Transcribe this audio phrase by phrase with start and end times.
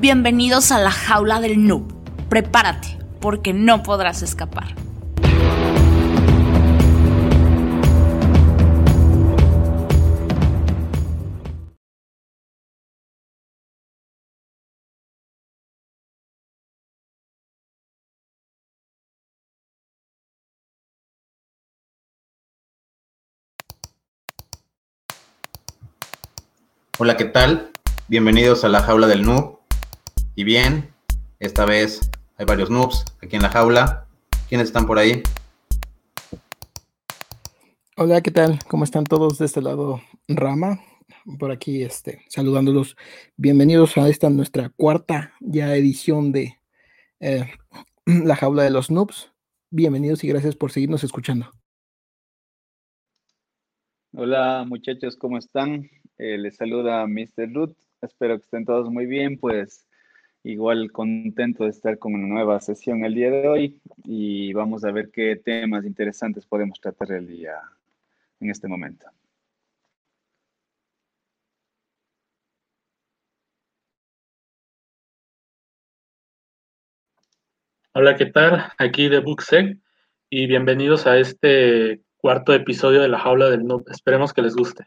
[0.00, 1.92] Bienvenidos a la jaula del noob.
[2.28, 4.76] Prepárate, porque no podrás escapar.
[27.00, 27.72] Hola, ¿qué tal?
[28.06, 29.57] Bienvenidos a la jaula del noob.
[30.38, 30.94] Y bien,
[31.40, 34.06] esta vez hay varios noobs aquí en la jaula.
[34.48, 35.20] ¿Quiénes están por ahí?
[37.96, 38.56] Hola, ¿qué tal?
[38.68, 40.00] ¿Cómo están todos de este lado?
[40.28, 40.78] Rama,
[41.40, 42.96] por aquí este, saludándolos.
[43.36, 46.60] Bienvenidos a esta nuestra cuarta ya edición de
[47.18, 47.50] eh,
[48.06, 49.32] La Jaula de los Noobs.
[49.70, 51.50] Bienvenidos y gracias por seguirnos escuchando.
[54.12, 55.90] Hola muchachos, ¿cómo están?
[56.16, 57.52] Eh, les saluda Mr.
[57.52, 57.76] Ruth.
[58.02, 59.87] Espero que estén todos muy bien, pues
[60.42, 64.92] igual contento de estar con una nueva sesión el día de hoy y vamos a
[64.92, 67.60] ver qué temas interesantes podemos tratar el día
[68.40, 69.06] en este momento.
[77.92, 78.70] Hola, ¿qué tal?
[78.78, 79.76] Aquí de Booksec
[80.30, 83.88] y bienvenidos a este cuarto episodio de La Jaula del Noob.
[83.90, 84.86] Esperemos que les guste.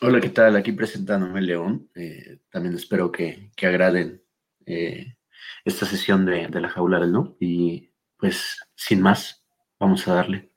[0.00, 0.54] Hola, ¿qué tal?
[0.54, 1.90] Aquí presentándome León.
[1.96, 4.22] Eh, también espero que, que agraden
[4.64, 5.16] eh,
[5.64, 7.36] esta sesión de, de, la jaula del no.
[7.40, 9.44] Y pues, sin más,
[9.80, 10.52] vamos a darle.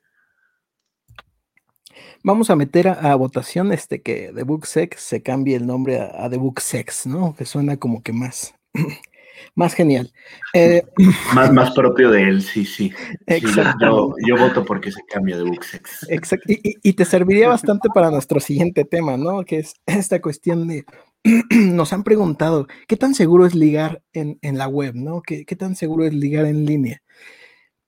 [2.22, 6.30] Vamos a meter a, votación este que de Booksex se cambie el nombre a, a
[6.30, 7.34] The Booksex, ¿no?
[7.34, 8.54] Que suena como que más,
[9.54, 10.12] más genial.
[10.54, 10.82] Eh,
[11.34, 12.92] más, más propio de él, sí, sí.
[13.26, 14.14] Exacto.
[14.18, 16.06] Sí, yo, yo, voto porque se cambia de Booksex.
[16.08, 16.52] Exacto.
[16.52, 19.44] Y, y, te serviría bastante para nuestro siguiente tema, ¿no?
[19.44, 20.84] Que es esta cuestión de.
[21.50, 25.22] Nos han preguntado, ¿qué tan seguro es ligar en, en la web, ¿no?
[25.22, 27.02] ¿Qué, ¿Qué, tan seguro es ligar en línea?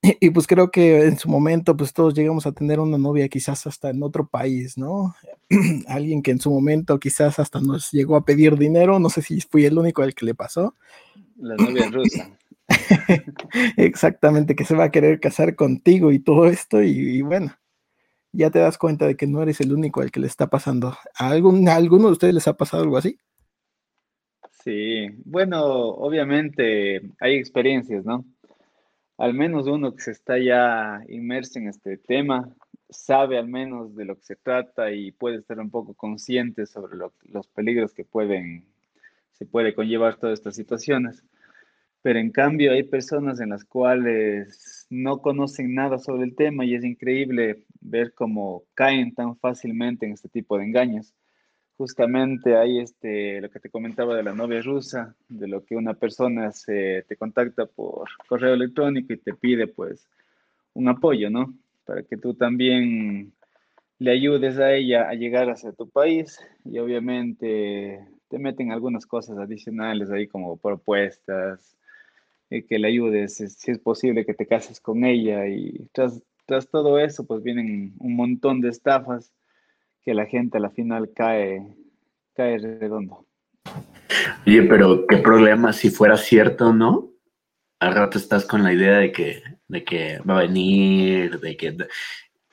[0.02, 3.28] Y, y, pues creo que en su momento, pues todos llegamos a tener una novia
[3.28, 5.14] quizás hasta en otro país, ¿no?
[5.88, 9.40] Alguien que en su momento quizás hasta nos llegó a pedir dinero, no sé si
[9.40, 10.74] fui el único al que le pasó.
[11.36, 12.36] La novia rusa.
[13.76, 17.54] Exactamente, que se va a querer casar contigo y todo esto, y, y, bueno,
[18.32, 20.96] ya te das cuenta de que no eres el único al que le está pasando.
[21.16, 23.18] ¿A, algún, ¿A alguno de ustedes les ha pasado algo así?
[24.64, 28.24] Sí, bueno, obviamente hay experiencias, ¿no?
[29.18, 32.48] Al menos uno que se está ya inmerso en este tema
[32.88, 36.96] sabe al menos de lo que se trata y puede estar un poco consciente sobre
[36.96, 38.64] lo, los peligros que pueden,
[39.32, 41.24] se puede conllevar todas estas situaciones
[42.04, 46.74] pero en cambio hay personas en las cuales no conocen nada sobre el tema y
[46.74, 51.14] es increíble ver cómo caen tan fácilmente en este tipo de engaños.
[51.78, 55.94] Justamente hay este, lo que te comentaba de la novia rusa, de lo que una
[55.94, 60.06] persona se, te contacta por correo electrónico y te pide pues
[60.74, 61.54] un apoyo, ¿no?
[61.84, 63.32] Para que tú también
[63.98, 69.38] le ayudes a ella a llegar hacia tu país y obviamente te meten algunas cosas
[69.38, 71.76] adicionales ahí como propuestas,
[72.50, 76.68] eh, que le ayudes, si es posible que te cases con ella y tras, tras
[76.68, 79.32] todo eso pues vienen un montón de estafas
[80.02, 81.66] que la gente a la final cae,
[82.34, 83.26] cae redondo.
[84.46, 87.13] Oye, pero qué problema si fuera cierto, ¿no?
[87.84, 91.76] Al rato estás con la idea de que, de que va a venir, de que...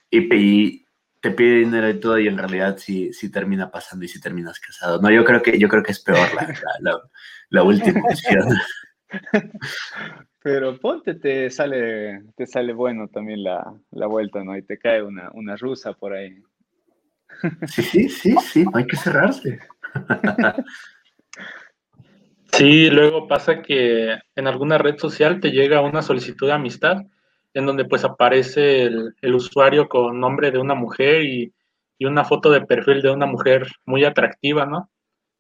[0.10, 0.86] Y, y
[1.22, 4.60] te pide dinero y todo y en realidad sí, sí termina pasando y sí terminas
[4.60, 5.00] casado.
[5.02, 7.02] No, yo creo que, yo creo que es peor la, la, la,
[7.50, 8.50] la última opción.
[10.44, 14.58] Pero ponte, te sale, te sale bueno también la, la vuelta, ¿no?
[14.58, 16.42] Y te cae una, una, rusa por ahí.
[17.68, 19.60] Sí, sí, sí, sí, hay que cerrarse.
[22.52, 26.98] Sí, luego pasa que en alguna red social te llega una solicitud de amistad
[27.54, 31.54] en donde pues aparece el, usuario con nombre de una mujer y,
[31.98, 34.90] y una foto de perfil de una mujer muy atractiva, ¿no?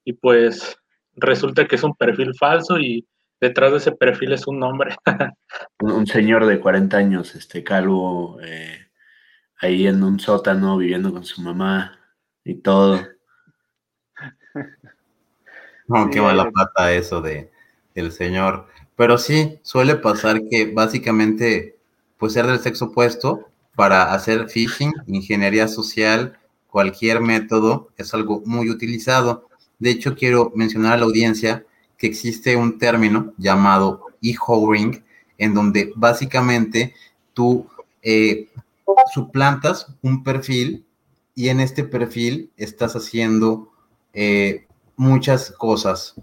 [0.04, 0.78] Y pues
[1.16, 3.08] resulta que es un perfil falso y
[3.40, 4.96] detrás de ese perfil es un hombre.
[5.80, 8.88] un, un, señor de 40 años, este calvo, eh,
[9.60, 12.00] ahí en un sótano viviendo con su mamá
[12.44, 13.00] y todo.
[15.92, 17.52] No, qué mala pata eso de
[17.96, 18.66] el señor.
[18.96, 21.76] Pero sí, suele pasar que básicamente,
[22.18, 26.40] pues ser del sexo opuesto para hacer phishing, ingeniería social,
[26.70, 29.50] cualquier método es algo muy utilizado.
[29.80, 31.66] De hecho, quiero mencionar a la audiencia
[31.98, 35.04] que existe un término llamado e-hovering,
[35.38, 36.94] en donde básicamente
[37.34, 37.68] tú
[38.02, 38.48] eh,
[39.14, 40.86] suplantas un perfil
[41.36, 43.74] y en este perfil estás haciendo
[44.14, 46.16] eh, muchas cosas,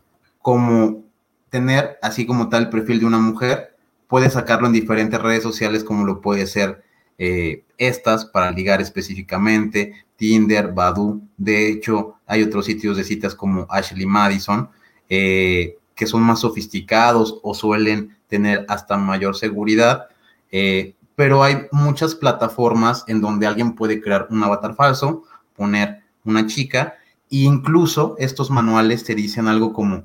[0.42, 1.04] como
[1.50, 3.76] tener así como tal el perfil de una mujer,
[4.06, 6.82] puedes sacarlo en diferentes redes sociales como lo puede ser
[7.18, 13.66] eh, estas para ligar específicamente, Tinder, Badu, de hecho hay otros sitios de citas como
[13.68, 14.68] Ashley Madison,
[15.08, 20.08] eh, que son más sofisticados o suelen tener hasta mayor seguridad,
[20.52, 25.24] eh, pero hay muchas plataformas en donde alguien puede crear un avatar falso,
[25.56, 26.94] poner una chica,
[27.30, 30.04] e incluso estos manuales te dicen algo como,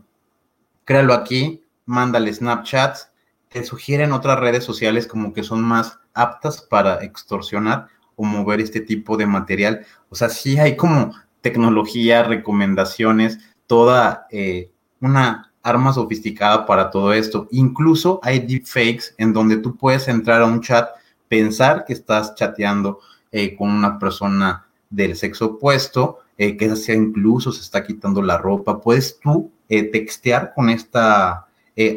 [0.86, 3.10] créalo aquí, mándale Snapchats,
[3.50, 8.81] te sugieren otras redes sociales como que son más aptas para extorsionar o mover este
[8.81, 9.86] tipo de material.
[10.10, 17.48] O sea, sí hay como tecnología, recomendaciones, toda eh, una arma sofisticada para todo esto.
[17.52, 20.90] Incluso hay deepfakes en donde tú puedes entrar a un chat,
[21.28, 23.00] pensar que estás chateando
[23.31, 28.38] eh, con una persona del sexo opuesto, eh, que sea incluso se está quitando la
[28.38, 28.81] ropa.
[28.81, 31.47] Puedes tú textear con esta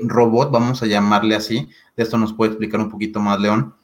[0.04, 1.68] robot, vamos a llamarle así.
[1.94, 3.74] De esto nos puede explicar un poquito más León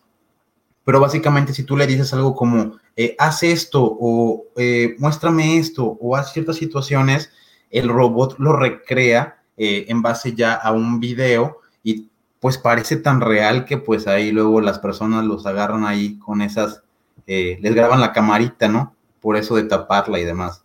[0.85, 5.97] pero básicamente si tú le dices algo como, eh, haz esto o eh, muéstrame esto
[6.01, 7.33] o haz ciertas situaciones,
[7.71, 12.09] el robot lo recrea eh, en base ya a un video y
[12.41, 16.83] pues parece tan real que pues ahí luego las personas los agarran ahí con esas,
[17.27, 18.97] les graban la camarita, ¿no?
[19.23, 20.63] Por eso de taparla y demás.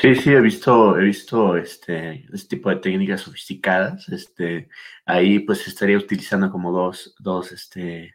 [0.00, 4.08] Sí, sí, he visto, he visto este, este tipo de técnicas sofisticadas.
[4.10, 4.68] Este,
[5.04, 8.14] ahí pues estaría utilizando como dos, dos, este,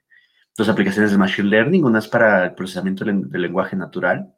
[0.58, 1.84] dos aplicaciones de Machine Learning.
[1.84, 4.34] Una es para el procesamiento del, lenguaje natural,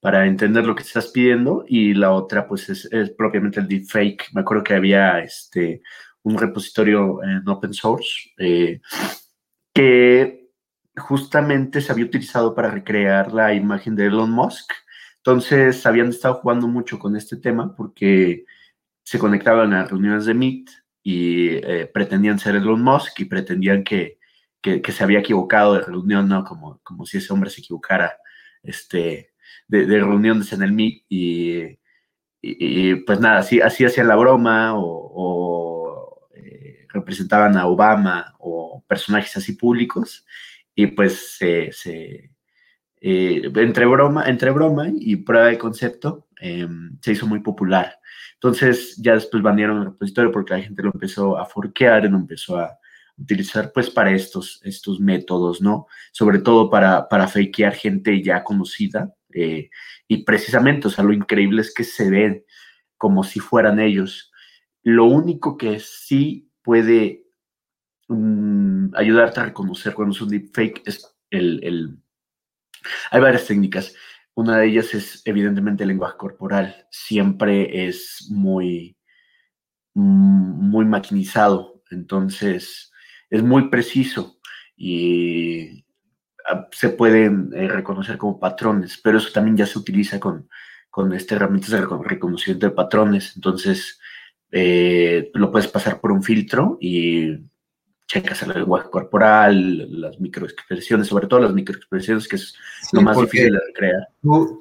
[0.00, 4.32] para entender lo que estás pidiendo, y la otra pues es, propiamente el deepfake.
[4.32, 5.82] Me acuerdo que había este,
[6.22, 8.80] un repositorio en open source eh,
[9.74, 10.37] que
[10.98, 14.72] justamente se había utilizado para recrear la imagen de Elon Musk
[15.28, 18.46] entonces, habían estado jugando mucho con este tema porque
[19.02, 20.70] se conectaban a reuniones de Meet
[21.02, 24.16] y eh, pretendían ser Elon Musk y pretendían que,
[24.62, 26.44] se había equivocado de reunión, ¿no?
[26.44, 28.16] Como, como si ese hombre se equivocara
[28.62, 29.34] este,
[29.66, 31.76] de, reuniones en el Meet y,
[33.06, 39.52] pues nada, así, así hacían la broma o, eh, representaban a Obama o personajes así
[39.52, 40.24] públicos
[40.78, 41.72] y pues se
[43.00, 47.98] eh, entre, broma, entre broma y prueba de concepto, em, se hizo muy popular.
[48.34, 52.58] Entonces ya después banearon el repositorio porque la gente lo empezó a forquear, lo empezó
[52.58, 52.78] a
[53.16, 55.88] utilizar pues para estos, estos métodos, ¿no?
[56.12, 59.12] Sobre todo para, para fakear gente ya conocida.
[59.34, 59.70] Eh,
[60.06, 62.44] y precisamente, o sea, lo increíble es que se ven
[62.96, 64.30] como si fueran ellos.
[64.84, 67.24] Lo único que sí puede
[68.08, 71.98] mm, ayudarte a reconocer cuando es un deepfake es el, el
[73.10, 73.94] hay varias técnicas.
[74.34, 76.86] Una de ellas es evidentemente el lenguaje corporal.
[76.90, 78.96] Siempre es muy,
[79.94, 81.82] muy maquinizado.
[81.90, 82.92] Entonces,
[83.30, 84.38] es muy preciso
[84.76, 85.84] y
[86.48, 90.48] ah, se pueden eh, reconocer como patrones, pero eso también ya se utiliza con,
[90.90, 93.32] con este, herramientas de reconocimiento de patrones.
[93.34, 93.98] Entonces,
[94.50, 97.47] eh, lo puedes pasar por un filtro y
[98.08, 102.54] checas el lenguaje corporal, las microexpresiones, sobre todo las microexpresiones, que es
[102.92, 104.08] lo más difícil de crear.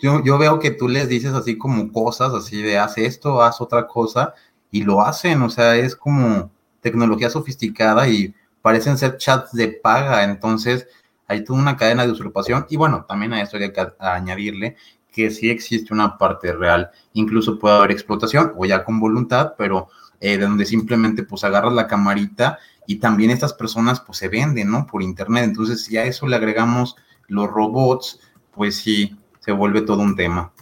[0.02, 3.88] yo, veo que tú les dices así como cosas, así de haz esto, haz otra
[3.88, 4.34] cosa,
[4.70, 10.26] y lo hacen, o sea, es como tecnología sofisticada y parecen ser chats de paga,
[10.26, 10.86] entonces
[11.26, 14.76] hay toda una cadena de usurpación, y bueno, también a esto hay que añadirle
[15.10, 19.88] que sí existe una parte real, incluso puede haber explotación, o ya con voluntad, pero
[20.20, 24.72] eh, de donde simplemente pues agarras la camarita y también estas personas pues se venden,
[24.72, 24.88] ¿no?
[24.88, 25.44] Por internet.
[25.44, 26.96] Entonces, si a eso le agregamos
[27.28, 28.20] los robots,
[28.52, 30.54] pues sí, se vuelve todo un tema.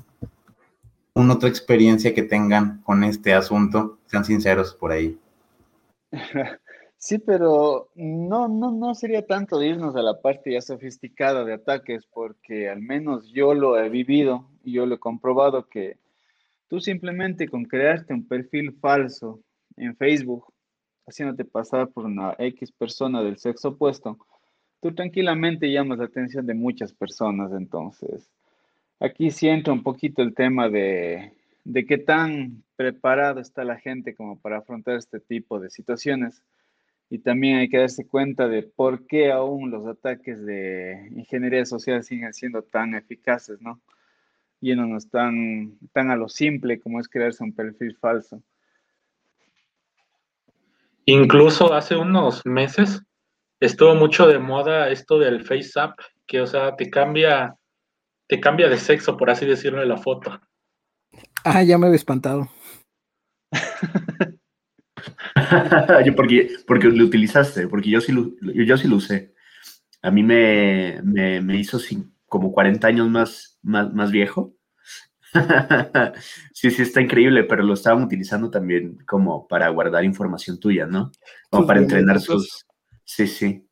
[1.13, 4.00] ¿Una otra experiencia que tengan con este asunto?
[4.08, 5.17] Sean sinceros por ahí.
[6.98, 12.08] Sí, pero no, no, no sería tanto irnos a la parte ya sofisticada de ataques,
[12.12, 16.00] porque al menos yo lo he vivido y yo lo he comprobado que
[16.67, 19.39] tú simplemente con crearte un perfil falso
[19.77, 20.51] en Facebook
[21.07, 24.17] haciéndote pasar por una X persona del sexo opuesto,
[24.81, 27.51] tú tranquilamente llamas la atención de muchas personas.
[27.53, 28.29] Entonces,
[29.00, 31.33] aquí sí entra un poquito el tema de,
[31.63, 36.43] de qué tan preparado está la gente como para afrontar este tipo de situaciones.
[37.09, 42.03] Y también hay que darse cuenta de por qué aún los ataques de ingeniería social
[42.03, 43.79] siguen siendo tan eficaces, ¿no?
[44.59, 48.41] Yéndonos tan, tan a lo simple como es crearse un perfil falso.
[51.05, 53.01] Incluso hace unos meses
[53.59, 55.97] estuvo mucho de moda esto del Face App,
[56.27, 57.55] que, o sea, te cambia
[58.27, 60.39] te cambia de sexo, por así decirlo, en la foto.
[61.43, 62.50] Ah, ya me había espantado.
[66.05, 69.33] yo porque, porque lo utilizaste, porque yo sí lo, yo sí lo usé.
[70.01, 71.79] A mí me, me, hizo
[72.27, 74.53] como 40 años más, más, más viejo.
[76.53, 81.11] sí, sí, está increíble, pero lo estaban utilizando también como para guardar información tuya, ¿no?
[81.49, 82.65] Como para entrenar sus...
[83.03, 83.65] Sí, sí.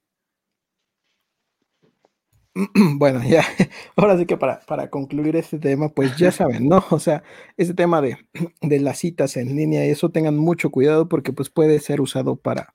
[2.98, 3.44] Bueno, ya,
[3.96, 6.84] ahora sí que para, para, concluir este tema, pues ya saben, ¿no?
[6.90, 7.24] O sea,
[7.58, 8.18] este tema de,
[8.62, 12.36] de, las citas en línea y eso tengan mucho cuidado porque pues puede ser usado
[12.36, 12.74] para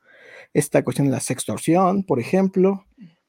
[0.54, 2.84] esta cuestión de la sextorsión, por ejemplo,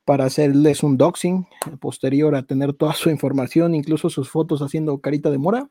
[0.09, 1.45] para hacerles un doxing
[1.79, 5.69] posterior a tener toda su información, incluso sus fotos haciendo carita de mora.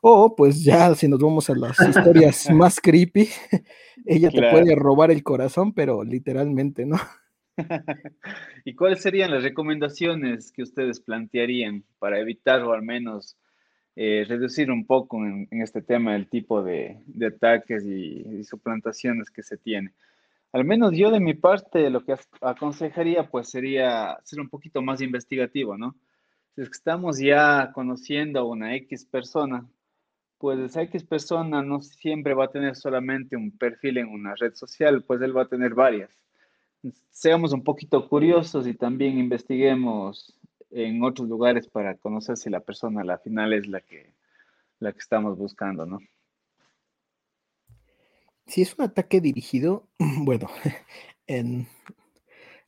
[0.00, 3.28] O pues ya si nos vamos a las historias más creepy,
[4.04, 6.96] ella te puede robar el corazón, pero literalmente, ¿no?
[8.64, 13.36] ¿Y cuáles serían las recomendaciones que ustedes plantearían para evitar o al menos
[13.94, 19.56] eh, reducir un poco en, este tema el tipo de, ataques y, suplantaciones que se
[19.56, 19.92] tiene?
[20.52, 25.00] Al menos yo de mi parte lo que aconsejaría pues sería ser un poquito más
[25.00, 25.96] investigativo, ¿no?
[26.54, 29.66] Si es que estamos ya conociendo a una X persona,
[30.38, 34.54] pues esa X persona no siempre va a tener solamente un perfil en una red
[34.54, 36.22] social, pues él va a tener varias
[37.10, 40.34] seamos un poquito curiosos y también investiguemos
[40.70, 44.14] en otros lugares para conocer si la persona a la final es la que,
[44.80, 46.00] la que estamos buscando, ¿no?
[48.46, 50.48] Si es un ataque dirigido, bueno,
[51.26, 51.68] en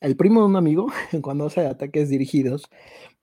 [0.00, 0.88] el primo de un amigo,
[1.22, 2.68] cuando hace ataques dirigidos,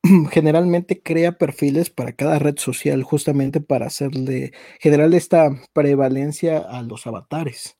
[0.31, 7.08] generalmente crea perfiles para cada red social justamente para hacerle, generar esta prevalencia a los
[7.08, 7.77] avatares.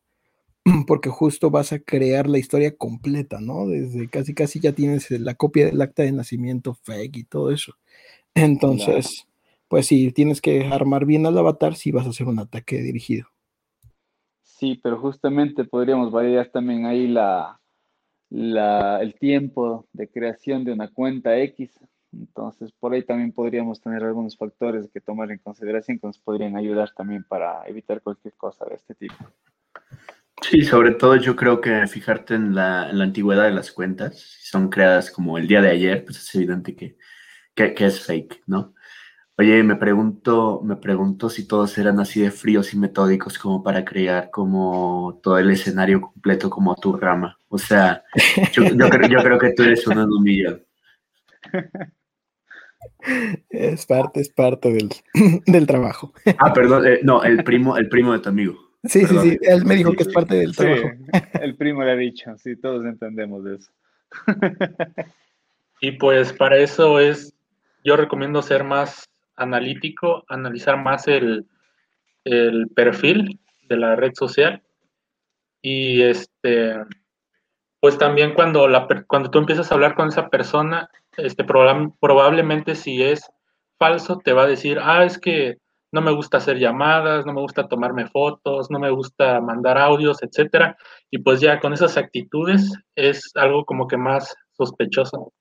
[0.88, 3.68] porque justo vas a crear la historia completa, ¿no?
[3.68, 7.74] Desde casi casi ya tienes la copia del acta de nacimiento fake y todo eso.
[8.36, 9.28] Entonces,
[9.68, 13.31] pues sí, tienes que armar bien al avatar si vas a hacer un ataque dirigido.
[14.62, 17.60] Sí, pero justamente podríamos variar también ahí la,
[18.30, 21.80] el tiempo de creación de una cuenta X.
[22.14, 26.56] Entonces, por ahí también podríamos tener algunos factores que tomar en consideración que nos podrían
[26.58, 29.16] ayudar también para evitar cualquier cosa de este tipo.
[30.44, 34.70] Sí, sobre todo yo creo que fijarte en la, antigüedad de las cuentas, si son
[34.70, 36.98] creadas como el día de ayer, pues es evidente que,
[37.56, 38.76] es fake, ¿no?
[39.42, 43.84] Oye, me pregunto, me pregunto si todos eran así de fríos y metódicos como para
[43.84, 47.40] crear como todo el escenario completo como tu rama.
[47.50, 48.04] O sea,
[48.54, 50.64] yo, creo, que tú eres uno de un millón.
[53.50, 54.90] Es parte, es parte del,
[55.48, 56.14] del trabajo.
[56.38, 58.54] Ah, perdón, eh, no, el primo, el primo de tu amigo.
[58.84, 60.92] Sí, sí, sí, él me dijo que es parte del trabajo.
[61.42, 63.72] el primo le ha dicho, sí, todos entendemos de eso.
[65.82, 67.34] y pues para eso es,
[67.84, 71.48] yo recomiendo ser más analítico, analizar más el,
[72.76, 74.62] perfil de la red social
[75.60, 76.76] y este
[77.80, 83.02] pues también cuando la cuando tú empiezas a hablar con esa persona este probablemente si
[83.02, 83.28] es
[83.80, 85.58] falso te va a decir ah es que
[85.92, 90.24] no me gusta hacer llamadas, no me gusta tomarme fotos, no me gusta mandar audios,
[90.24, 90.78] etcétera.
[91.10, 95.34] Y pues ya con esas actitudes es algo como que más sospechoso.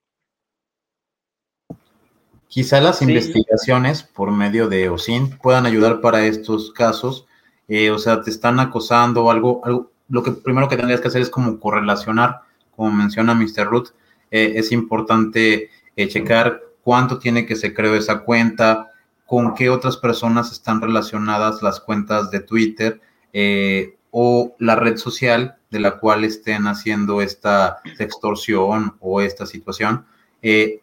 [2.50, 7.26] Quizá las investigaciones por medio de OSIN puedan ayudar para estos casos.
[7.68, 11.06] Eh, o sea, te están acosando o algo, algo, lo que primero que tendrías que
[11.06, 12.40] hacer es como correlacionar,
[12.74, 13.66] como menciona Mr.
[13.66, 13.90] Ruth,
[14.32, 18.88] eh, es importante eh, checar cuánto tiene que se creó esa cuenta,
[19.26, 23.00] con qué otras personas están relacionadas las cuentas de Twitter
[23.32, 30.04] eh, o la red social de la cual estén haciendo esta extorsión o esta situación.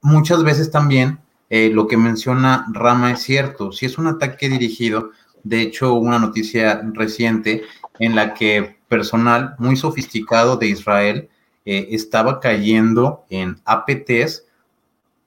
[0.02, 1.20] Muchas veces también
[1.50, 3.72] eh, lo que menciona Rama es cierto.
[3.72, 5.12] Si es un ataque dirigido,
[5.44, 7.64] de hecho, una noticia reciente
[8.00, 11.30] en la que personal muy sofisticado de Israel
[11.70, 14.46] estaba cayendo en APTs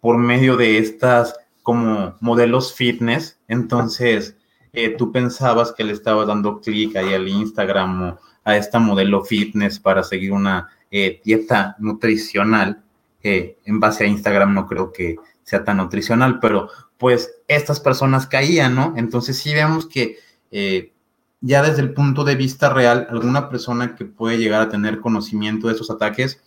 [0.01, 4.37] por medio de estas como modelos fitness, entonces
[4.73, 9.23] eh, tú pensabas que le estabas dando clic ahí al Instagram o a esta modelo
[9.25, 12.83] fitness para seguir una eh, dieta nutricional.
[13.23, 15.17] en base a Instagram no creo que
[15.51, 18.95] sea tan nutricional, pero pues estas personas caían, ¿no?
[18.97, 20.19] Entonces sí vemos que
[20.53, 20.93] eh,
[21.41, 25.67] ya desde el punto de vista real, alguna persona que puede llegar a tener conocimiento
[25.67, 26.41] de esos ataques,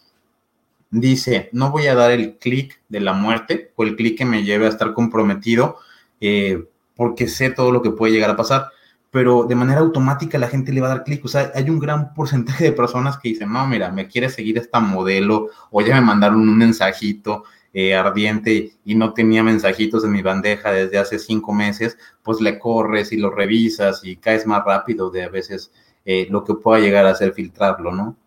[0.90, 4.44] dice, no voy a dar el clic de la muerte o el clic que me
[4.44, 5.80] lleve a estar comprometido
[6.22, 6.64] eh,
[6.96, 8.68] porque sé todo lo que puede llegar a pasar,
[9.12, 11.26] pero de manera automática la gente le va a dar clic.
[11.26, 14.58] O sea, hay un gran porcentaje de personas que dicen, no, mira, me quiere seguir
[14.58, 17.44] esta modelo o ya me mandaron un mensajito
[17.74, 22.60] eh, ardiente y no tenía mensajitos en mi bandeja desde hace cinco meses, pues le
[22.60, 25.72] corres y lo revisas y caes más rápido de a veces
[26.06, 28.18] eh, lo que pueda llegar a ser filtrarlo, ¿no?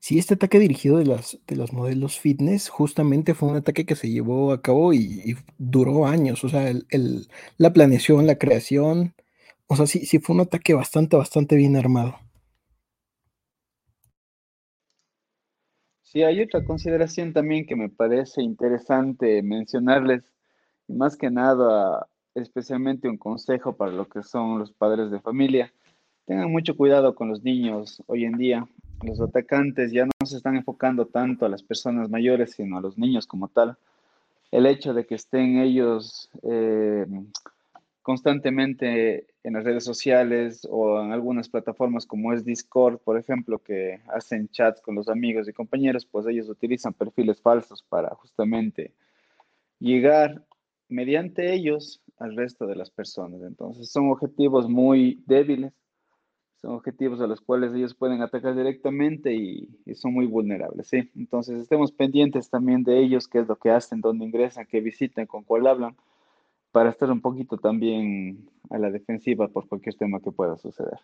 [0.00, 3.96] Sí, este ataque dirigido de, las, de los modelos fitness justamente fue un ataque que
[3.96, 9.14] se llevó a cabo y, duró años, o sea, el, la planeación, la creación,
[9.66, 12.18] o sea, sí, sí fue un ataque bastante, bastante bien armado.
[16.14, 20.22] Sí, hay otra consideración también que me parece interesante mencionarles,
[20.86, 22.06] y más que nada,
[22.36, 25.72] especialmente un consejo para lo que son los padres de familia.
[26.24, 28.64] Tengan mucho cuidado con los niños hoy en día.
[29.02, 32.96] Los atacantes ya no se están enfocando tanto a las personas mayores, sino a los
[32.96, 33.76] niños como tal.
[34.52, 37.06] El hecho de que estén ellos eh,
[38.02, 44.00] constantemente en las redes sociales o en algunas plataformas como es Discord, por ejemplo, que
[44.08, 48.94] hacen chats con los amigos y compañeros, pues ellos utilizan perfiles falsos para justamente
[49.78, 50.42] llegar
[50.88, 53.42] mediante ellos al resto de las personas.
[53.42, 55.74] Entonces son objetivos muy débiles,
[56.62, 60.88] son objetivos a los cuales ellos pueden atacar directamente y, son muy vulnerables.
[60.88, 61.10] ¿sí?
[61.16, 65.26] Entonces estemos pendientes también de ellos, qué es lo que hacen, dónde ingresan, qué visitan,
[65.26, 65.96] con cuál hablan
[66.74, 70.98] para estar un poquito también a la defensiva por cualquier tema que pueda suceder.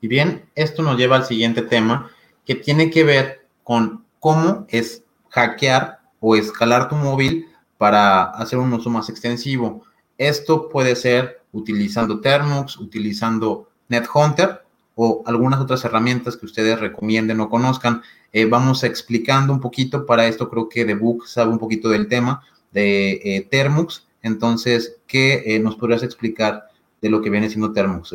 [0.00, 2.10] Y bien, esto nos lleva al siguiente tema
[2.46, 8.72] que tiene que ver con cómo es hackear o escalar tu móvil para hacer un
[8.72, 9.82] uso más extensivo.
[10.16, 14.62] Esto puede ser utilizando Termux, utilizando NetHunter
[14.94, 18.00] o algunas otras herramientas que ustedes recomienden o conozcan.
[18.32, 22.42] Eh, vamos explicando un poquito, para esto creo que Debug sabe un poquito del tema,
[22.72, 24.06] de eh, Termux.
[24.22, 26.68] Entonces, ¿qué eh, nos podrías explicar
[27.00, 28.14] de lo que viene siendo Termux,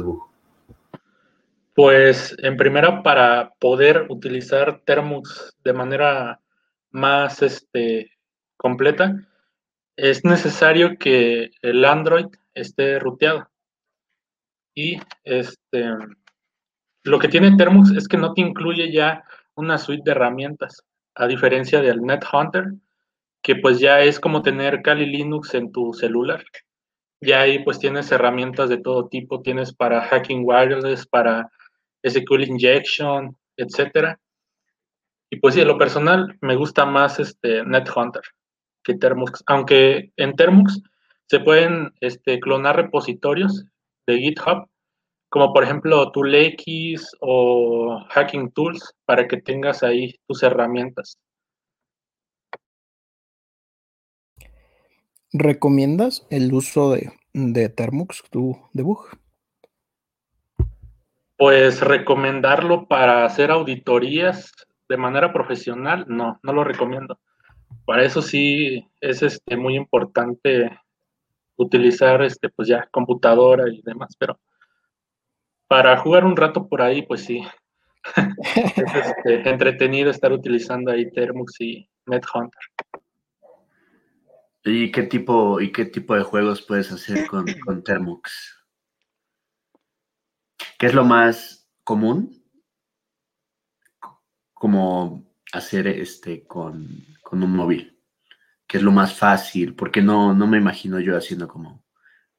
[1.73, 6.39] Pues en primera, para poder utilizar Termux de manera
[6.91, 8.11] más este,
[8.57, 9.25] completa,
[9.95, 13.49] es necesario que el Android esté ruteado.
[14.75, 15.85] Y este,
[17.03, 19.23] lo que tiene Termux es que no te incluye ya
[19.55, 20.83] una suite de herramientas,
[21.15, 22.73] a diferencia del NetHunter,
[23.43, 26.43] que pues ya es como tener Kali Linux en tu celular.
[27.21, 31.49] Ya ahí pues tienes herramientas de todo tipo, tienes para hacking wireless, para
[32.03, 34.19] SQL injection, etcétera.
[35.29, 38.23] Y pues sí, en lo personal me gusta más este NetHunter
[38.83, 40.81] que Termux, aunque en Termux
[41.27, 43.65] se pueden este, clonar repositorios
[44.05, 44.67] de GitHub,
[45.29, 51.17] como por ejemplo ToolX o Hacking Tools, para que tengas ahí tus herramientas.
[55.33, 59.07] ¿Recomiendas el uso de, de Termux, tu debug?
[61.37, 64.51] Pues recomendarlo para hacer auditorías
[64.87, 67.19] de manera profesional, no, no lo recomiendo.
[67.85, 70.79] Para eso sí es este, muy importante
[71.55, 74.39] utilizar este, pues ya computadora y demás, pero
[75.67, 77.41] para jugar un rato por ahí, pues sí.
[78.75, 82.61] es este, entretenido estar utilizando ahí Termux y NetHunter.
[84.65, 88.63] ¿Y qué tipo, y qué tipo de juegos puedes hacer con, con Termux?
[90.79, 92.43] ¿Qué es lo más común?
[94.53, 96.87] Como hacer este con,
[97.31, 97.99] un móvil.
[98.67, 99.75] ¿Qué es lo más fácil?
[99.75, 101.83] Porque no, no me imagino yo haciendo como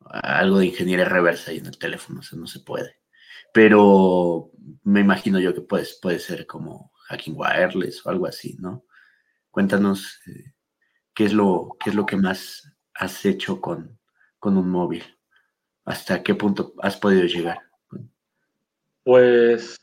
[0.00, 2.96] algo de ingeniería reversa ahí en el teléfono, o no se puede.
[3.52, 4.50] Pero
[4.82, 8.84] me imagino yo que puede, puede ser como hacking wireless o algo así, ¿no?
[9.50, 10.53] Cuéntanos eh,
[11.14, 13.98] ¿qué es lo, qué es lo que más has hecho con,
[14.42, 15.02] un móvil?
[15.86, 17.60] ¿Hasta qué punto has podido llegar?
[19.04, 19.80] Pues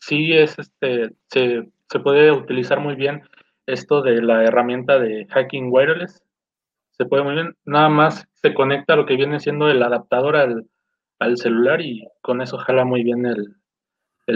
[0.00, 3.22] sí, es este, se, puede utilizar muy bien
[3.66, 6.22] esto de la herramienta de hacking wireless.
[6.92, 10.66] Se puede muy bien, nada más se conecta lo que viene siendo el adaptador al,
[11.36, 13.56] celular y con eso jala muy bien el,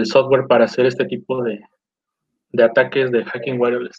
[0.06, 1.60] software para hacer este tipo de,
[2.50, 3.96] de ataques de hacking wireless.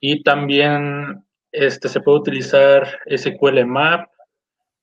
[0.00, 4.08] Y también este, se puede utilizar SQL Map,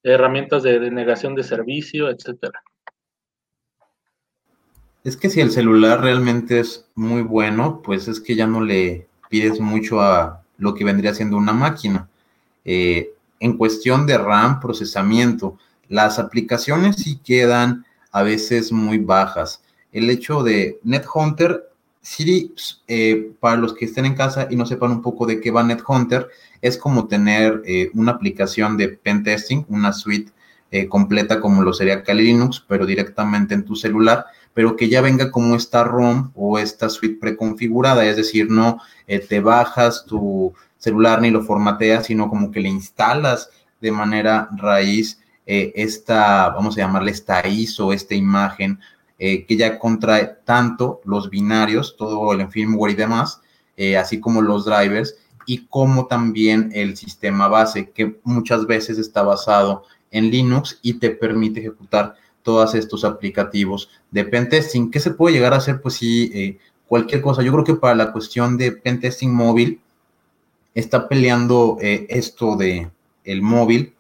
[0.04, 2.62] herramientas de denegación de servicio, etcétera.
[5.04, 9.08] Es que si el celular realmente es muy bueno, pues es que ya no le
[9.30, 12.08] pides mucho a lo que vendría siendo una máquina.
[12.64, 15.58] Eh, en cuestión de RAM, procesamiento,
[15.90, 19.62] las aplicaciones sí quedan a veces muy bajas.
[19.92, 21.70] El hecho de NetHunter
[22.04, 22.54] Siri,
[22.90, 25.64] eh, para los que estén en casa y no sepan un poco de qué va
[25.64, 26.28] NetHunter,
[26.62, 30.34] es como tener eh, una aplicación de pen testing, una suite
[30.72, 34.26] eh, completa como lo sería Kali Linux, pero directamente en tu celular.
[34.54, 39.40] pero que ya venga como esta ROM o esta suite preconfigurada, es decir, no te
[39.40, 43.50] bajas tu celular ni lo formateas, sino como que le instalas
[43.82, 48.80] de manera raíz esta, vamos a llamarle esta ISO, esta imagen,
[49.26, 53.42] eh, que ya contrae tanto los binarios, todo el firmware y demás,
[54.00, 59.84] así como los drivers, y como también el sistema base, que muchas veces está basado
[60.12, 64.92] en Linux y te permite ejecutar todos estos aplicativos de pentesting.
[64.92, 65.82] ¿Qué se puede llegar a hacer?
[65.82, 67.42] Pues sí, eh, cualquier cosa.
[67.42, 69.80] Yo creo que para la cuestión de pentesting móvil,
[70.76, 72.90] está peleando eh, esto de
[73.24, 73.94] el móvil,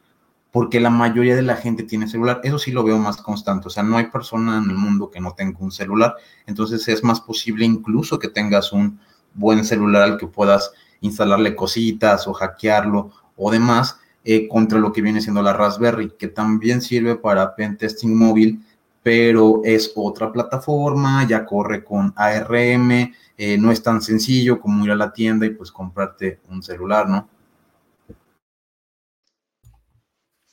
[0.54, 2.40] porque la mayoría de la gente tiene celular.
[2.44, 3.70] Eso sí lo veo más constante.
[3.70, 6.16] O sea, no hay persona en el mundo que no tenga un celular.
[6.46, 9.00] Entonces es más posible incluso que tengas un
[9.34, 15.02] buen celular al que puedas instalarle cositas o hackearlo o demás eh, contra lo que
[15.02, 18.64] viene siendo la Raspberry, que también sirve para pentesting móvil,
[19.02, 24.92] pero es otra plataforma, ya corre con ARM, eh, no es tan sencillo como ir
[24.92, 27.28] a la tienda y pues comprarte un celular, ¿no?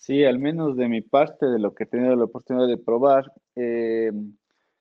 [0.00, 3.32] Sí, al menos de mi parte, de lo que he tenido la oportunidad de probar,
[3.54, 4.10] eh,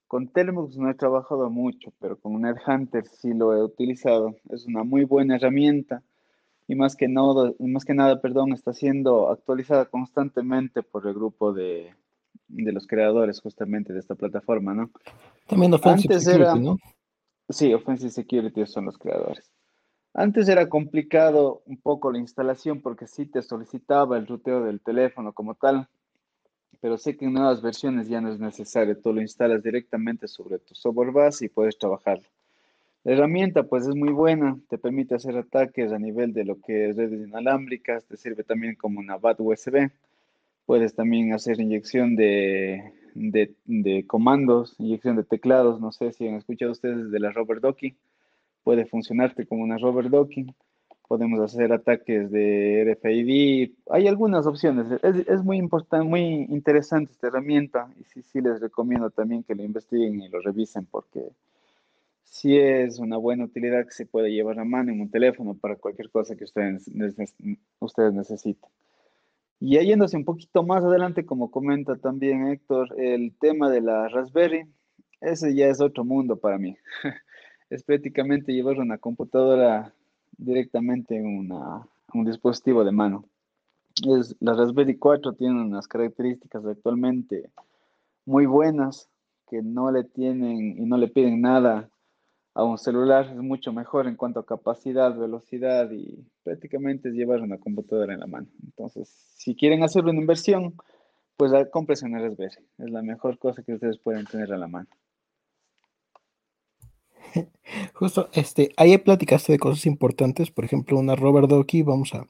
[0.08, 4.38] con Telemux no he trabajado mucho, pero con NetHunter sí lo he utilizado.
[4.50, 6.02] Es una muy buena herramienta
[6.70, 11.52] y más que, no, más que nada, perdón, está siendo actualizada constantemente por el grupo
[11.52, 11.94] de,
[12.48, 14.90] de los creadores justamente de esta plataforma, ¿no?
[15.48, 16.78] También Offensive Antes Security, era- ¿no?
[17.50, 19.52] Sí, Offensive Security son los creadores.
[20.14, 25.34] Antes era complicado un poco la instalación porque sí te solicitaba el ruteo del teléfono
[25.34, 25.88] como tal,
[26.82, 30.60] pero sé que en nuevas versiones ya no es necesario, tú lo instalas directamente sobre
[30.60, 32.22] tu software base y puedes trabajar.
[33.04, 36.90] La herramienta pues es muy buena, te permite hacer ataques a nivel de lo que
[36.90, 39.90] es redes inalámbricas, te sirve también como una BAT USB,
[40.66, 46.72] puedes también hacer inyección de, de, comandos, inyección de teclados, no sé si han escuchado
[46.72, 47.96] ustedes de la Robert Docking,
[48.70, 50.54] puede funcionarte como una Robert Docking,
[51.08, 57.30] podemos hacer ataques de RFID, hay algunas opciones, es, es muy importante, muy interesante esta
[57.30, 61.32] herramienta y sí, sí les recomiendo también que lo investiguen y lo revisen porque
[62.26, 65.76] sí es una buena utilidad que se puede llevar a mano en un teléfono para
[65.76, 66.92] cualquier cosa que ustedes,
[67.80, 68.70] ustedes necesiten.
[69.60, 74.68] Y yéndose un poquito más adelante, como comenta también Héctor, el tema de la Raspberry,
[75.22, 76.78] ese ya es otro mundo para mí.
[77.70, 79.94] Es prácticamente llevar una computadora
[80.38, 83.26] directamente en una- un dispositivo de mano.
[84.08, 87.50] Es, la Raspberry 4 tiene unas características actualmente
[88.26, 89.10] muy buenas
[89.50, 91.90] que no le tienen y no le piden nada
[92.54, 93.26] a un celular.
[93.26, 98.20] Es mucho mejor en cuanto a capacidad, velocidad y prácticamente es llevar una computadora en
[98.22, 98.48] la mano.
[98.64, 100.76] Entonces, si quieren hacer una inversión,
[101.38, 102.56] pues cómprese una Raspberry.
[102.78, 104.88] Es la mejor cosa que ustedes pueden tener a la mano.
[107.94, 112.28] Justo, este, ahí platicaste de cosas importantes, por ejemplo, una Robert Docky, vamos a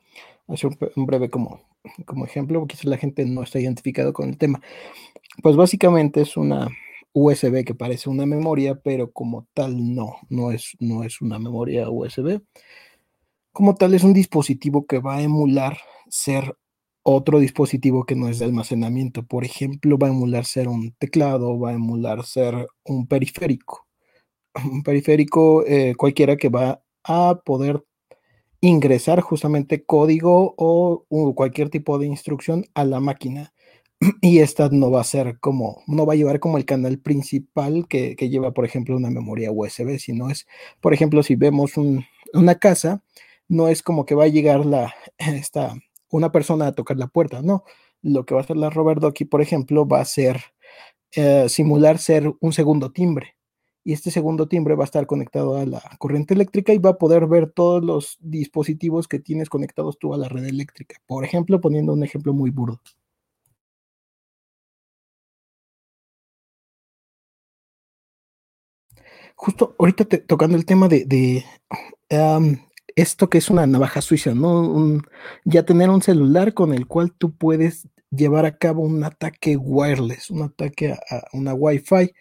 [0.48, 1.62] hacer un breve como,
[2.06, 4.62] como ejemplo, porque quizás la gente no está identificado con el tema.
[5.44, 6.68] Pues básicamente es una
[7.14, 11.90] USB que parece una memoria, pero como tal no, no es, no es una memoria
[11.90, 12.42] USB.
[13.52, 15.78] Como tal es un dispositivo que va a emular
[16.10, 16.56] ser
[17.04, 19.24] otro dispositivo que no es de almacenamiento.
[19.26, 23.89] Por ejemplo, va a emular ser un teclado, va a emular ser un periférico
[24.56, 27.84] un periférico eh, cualquiera que va a poder
[28.62, 33.54] ingresar justamente código o cualquier tipo de instrucción a la máquina.
[34.22, 37.88] Y esta no va a ser como, no va a llevar como el canal principal
[37.88, 40.48] que, lleva, por ejemplo, una memoria USB, sino es,
[40.82, 43.04] por ejemplo, si vemos un- una casa,
[43.50, 45.76] no es como que va a llegar la, esta,
[46.12, 47.64] una persona a tocar la puerta, no.
[48.02, 50.42] Lo que va a hacer la Robert Docky, por ejemplo, va a ser
[51.14, 53.36] eh, simular ser un segundo timbre
[53.90, 56.98] y este segundo timbre va a estar conectado a la corriente eléctrica y va a
[57.00, 60.98] poder ver todos los dispositivos que tienes conectados tú a la red eléctrica.
[61.08, 62.80] Por ejemplo, poniendo un ejemplo muy burdo.
[69.36, 71.44] Justo ahorita tocando el tema de, de,
[72.96, 75.02] esto que es una navaja suiza, ¿no?
[75.46, 80.30] Ya tener un celular con el cual tú puedes llevar a cabo un ataque wireless,
[80.30, 82.14] un ataque a, a una Wi-Fi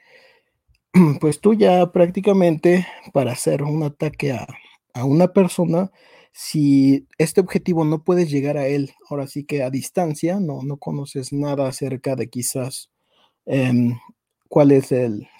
[1.20, 4.46] pues tú ya prácticamente para hacer un ataque a,
[4.94, 5.90] a una persona,
[6.32, 10.76] si este objetivo no puedes llegar a él, ahora sí que a distancia, no, no
[10.78, 12.90] conoces nada acerca de quizás
[13.46, 13.98] em,
[14.48, 14.90] cuál es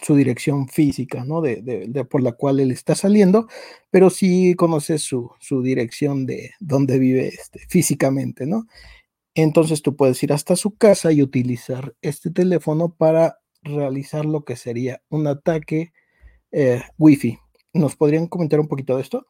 [0.03, 1.43] su dirección física, ¿no?
[1.43, 3.49] De, de- de por la cual él está saliendo,
[3.91, 8.67] pero sí conoces su, su dirección de dónde vive este, físicamente, ¿no?
[9.35, 14.57] Entonces tú puedes ir hasta su casa y utilizar este teléfono para realizar lo que
[14.57, 15.93] sería un ataque
[16.51, 17.39] eh, Wi-Fi.
[17.75, 19.27] ¿Nos podrían comentar un poquito de esto?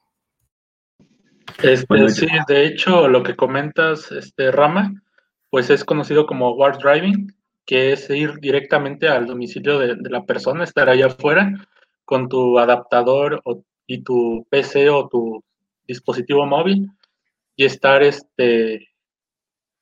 [1.63, 4.93] Este, sí, de hecho, lo que comentas, este Rama,
[5.51, 7.35] pues es conocido como War Driving,
[7.67, 11.53] que es ir directamente al domicilio de, la persona, estar allá afuera
[12.05, 13.43] con tu adaptador
[13.87, 15.45] y tu PC o tu
[15.87, 16.89] dispositivo móvil
[17.57, 18.89] y estar este,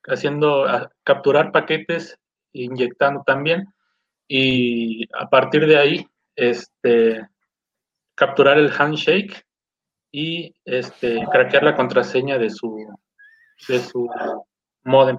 [0.05, 0.67] haciendo,
[1.05, 2.19] capturar paquetes,
[2.53, 3.67] inyectando también
[4.29, 7.27] y a partir de ahí, este,
[8.15, 9.45] capturar el handshake
[10.13, 12.89] y este, craquear la contraseña de su,
[13.69, 14.09] de su
[14.85, 15.19] modem.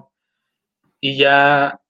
[1.00, 1.80] Y ya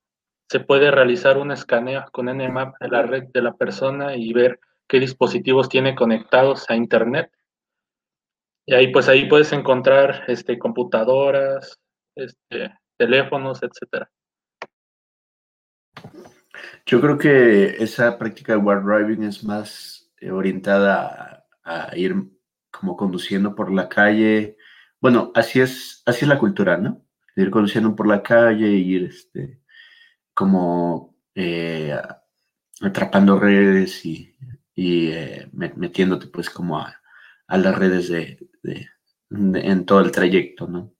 [0.48, 4.60] se puede realizar un escaneo con Nmap de la red de la persona y ver
[4.86, 7.30] qué dispositivos tiene conectados a Internet.
[8.66, 11.78] Y ahí, pues ahí puedes encontrar este, computadoras,
[12.14, 14.10] este, teléfonos, etcétera.
[16.88, 22.16] Yo creo que esa práctica de war driving es más eh, orientada a, ir
[22.70, 24.56] como conduciendo por la calle.
[24.98, 27.04] Bueno, así es, así es la cultura, ¿no?
[27.36, 29.60] Ir conduciendo por la calle y ir este,
[30.32, 31.94] como eh,
[32.80, 34.34] atrapando redes y,
[34.74, 36.98] eh, metiéndote pues como a,
[37.48, 38.38] las redes de,
[39.30, 40.94] en todo el trayecto, ¿no?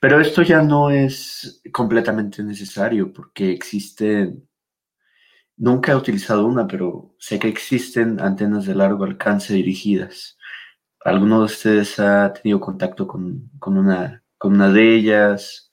[0.00, 4.46] Pero esto ya no es completamente necesario porque existen,
[5.58, 10.38] nunca he utilizado una, pero sé que existen antenas de largo alcance dirigidas.
[11.04, 15.72] ¿Alguno de ustedes ha tenido contacto con, una, con una de ellas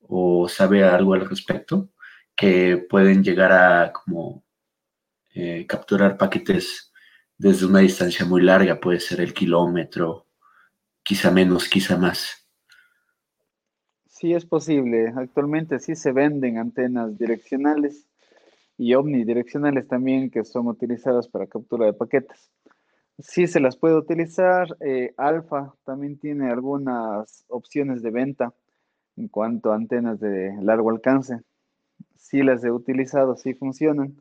[0.00, 1.90] o sabe algo al respecto?
[2.34, 4.44] Que pueden llegar a como
[5.34, 6.92] eh, capturar paquetes
[7.38, 10.26] desde una distancia muy larga, puede ser el kilómetro,
[11.02, 12.48] quizá menos, quizá más.
[14.06, 15.12] Sí es posible.
[15.14, 18.05] Actualmente sí se venden antenas direccionales
[18.78, 22.50] y omnidireccionales también que son utilizadas para captura de paquetes.
[23.18, 24.76] Sí se las puede utilizar.
[24.80, 28.54] Eh, Alfa también tiene algunas opciones de venta
[29.16, 31.40] en cuanto a antenas de largo alcance.
[32.16, 34.16] Sí las he utilizado, sí funcionan.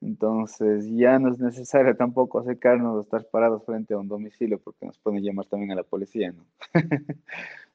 [0.00, 4.86] Entonces ya no es necesario tampoco acercarnos o estar parados frente a un domicilio porque
[4.86, 6.46] nos pueden llamar también a la policía, ¿no?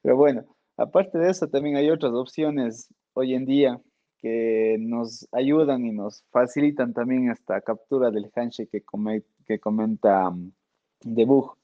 [0.01, 0.45] Pero bueno,
[0.77, 3.79] Aparte de eso, también hay otras opciones hoy en día
[4.23, 8.83] que nos ayudan y nos facilitan también esta captura del handshake que,
[9.45, 10.49] que comenta um,
[11.01, 11.57] Debug.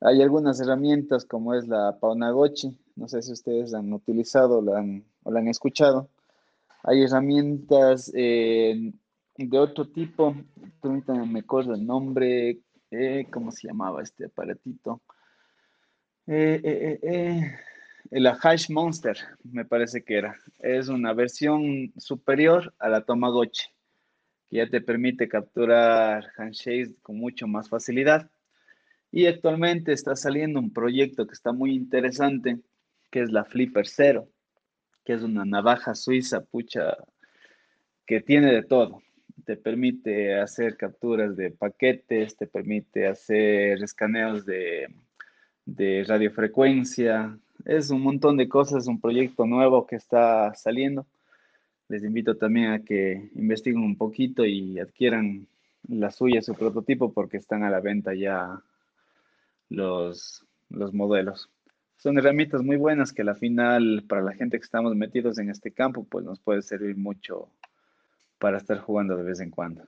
[0.00, 5.38] Hay algunas herramientas como es la Paunagochi, no sé si ustedes han utilizado o la
[5.40, 6.08] han escuchado.
[6.84, 8.90] Hay herramientas eh,
[9.36, 10.34] de otro tipo,
[10.80, 12.60] permítanme me acuerdo el nombre,
[12.92, 15.02] eh, ¿cómo se llamaba este aparatito?
[16.26, 17.58] Eh, eh, eh
[18.10, 20.36] la Hash Monster, me parece que era.
[20.60, 23.68] Es una versión superior a la Tamagotchi,
[24.48, 28.30] que ya te permite capturar handshakes con mucho más facilidad.
[29.10, 32.58] Y actualmente está saliendo un proyecto que está muy interesante,
[33.10, 34.28] que es la Flipper Zero,
[35.04, 36.96] que es una navaja suiza, pucha,
[38.06, 39.02] que tiene de todo.
[39.44, 44.88] Te permite hacer capturas de paquetes, te permite hacer escaneos de,
[45.64, 51.06] de radiofrecuencia, es un montón de cosas, un proyecto nuevo que está saliendo.
[51.88, 55.46] Les invito también a que investiguen un poquito y adquieran
[55.88, 58.60] la suya, su prototipo, porque están a la venta ya
[59.68, 61.50] los, los modelos.
[61.96, 65.70] Son herramientas muy buenas que al final, para la gente que estamos metidos en este
[65.72, 67.48] campo, pues nos puede servir mucho
[68.38, 69.86] para estar jugando de vez en cuando.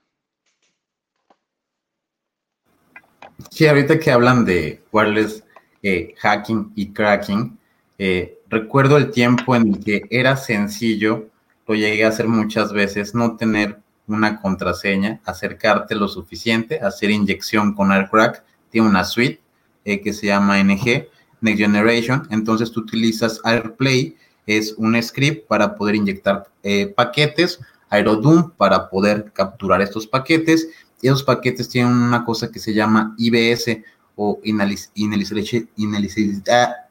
[3.51, 5.43] Sí, ahorita que hablan de wireless
[5.83, 7.57] eh, hacking y cracking,
[7.97, 11.29] eh, recuerdo el tiempo en el que era sencillo,
[11.67, 17.73] lo llegué a hacer muchas veces, no tener una contraseña, acercarte lo suficiente, hacer inyección
[17.73, 19.41] con AirCrack, tiene una suite
[19.83, 21.07] eh, que se llama NG,
[21.41, 28.51] Next Generation, entonces tú utilizas AirPlay, es un script para poder inyectar eh, paquetes, Aerodoom
[28.51, 30.69] para poder capturar estos paquetes,
[31.01, 33.83] y esos paquetes tienen una cosa que se llama IBS
[34.17, 34.41] o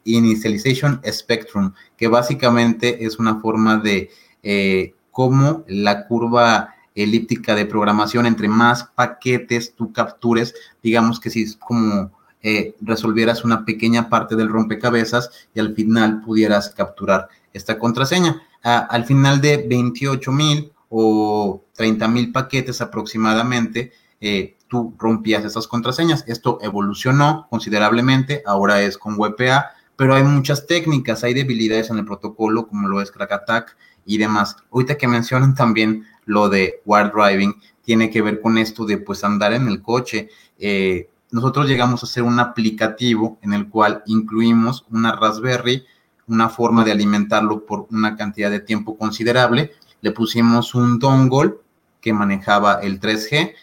[0.05, 4.11] Initialization Spectrum, que básicamente es una forma de
[4.43, 11.43] eh, cómo la curva elíptica de programación, entre más paquetes tú captures, digamos que si
[11.43, 12.12] es como
[12.43, 18.41] eh, resolvieras una pequeña parte del rompecabezas y al final pudieras capturar esta contraseña.
[18.62, 26.24] al final de 28 mil o 30 mil paquetes aproximadamente, eh, tú rompías esas contraseñas.
[26.26, 32.05] Esto evolucionó considerablemente, ahora es con WPA, pero hay muchas técnicas, hay debilidades en el
[32.05, 34.57] protocolo, como lo es Crack Attack y demás.
[34.70, 39.24] Ahorita que mencionan también lo de Wild Driving, tiene que ver con esto de pues
[39.24, 40.29] andar en el coche.
[40.59, 45.85] Eh, nosotros llegamos a hacer un aplicativo en el cual incluimos una Raspberry,
[46.26, 49.72] una forma de alimentarlo por una cantidad de tiempo considerable.
[50.00, 51.55] Le pusimos un dongle
[52.00, 53.55] que manejaba el 3G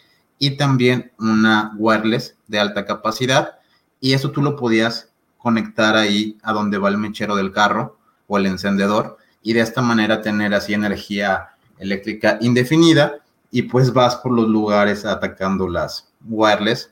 [0.43, 3.60] y también una wireless de alta capacidad.
[4.01, 8.38] Y eso tú lo podías conectar ahí a donde va el mechero del carro o
[8.38, 13.19] el encendedor y de esta manera tener así energía eléctrica indefinida
[13.51, 16.91] y pues vas por los lugares atacando las wireless.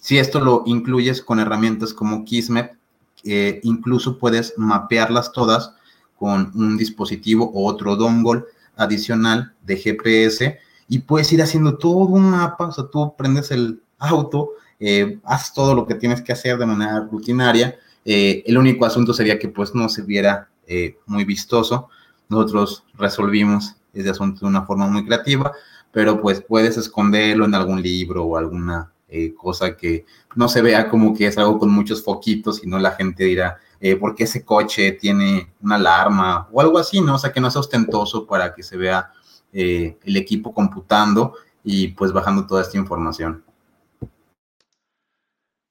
[0.00, 2.76] Si esto lo incluyes con herramientas como Kismet,
[3.24, 5.74] eh, incluso puedes mapearlas todas
[6.16, 8.44] con un dispositivo o otro dongle
[8.76, 13.82] adicional de GPS y puedes ir haciendo todo un mapa, o sea, tú prendes el
[13.98, 14.52] auto
[14.84, 17.78] eh, haz todo lo que tienes que hacer de manera rutinaria.
[18.04, 21.88] Eh, el único asunto sería que pues no se viera eh, muy vistoso.
[22.28, 25.52] Nosotros resolvimos ese asunto de una forma muy creativa,
[25.92, 28.88] pero pues puedes esconderlo en algún libro o alguna
[29.36, 32.92] cosa que no se vea como que es algo con muchos foquitos y no la
[32.92, 33.58] gente dirá,
[34.00, 37.02] ¿por qué ese coche tiene una alarma o algo así?
[37.02, 37.16] ¿no?
[37.16, 39.12] O sea, que no es ostentoso para que se vea
[39.52, 43.44] el equipo computando y pues bajando toda esta información.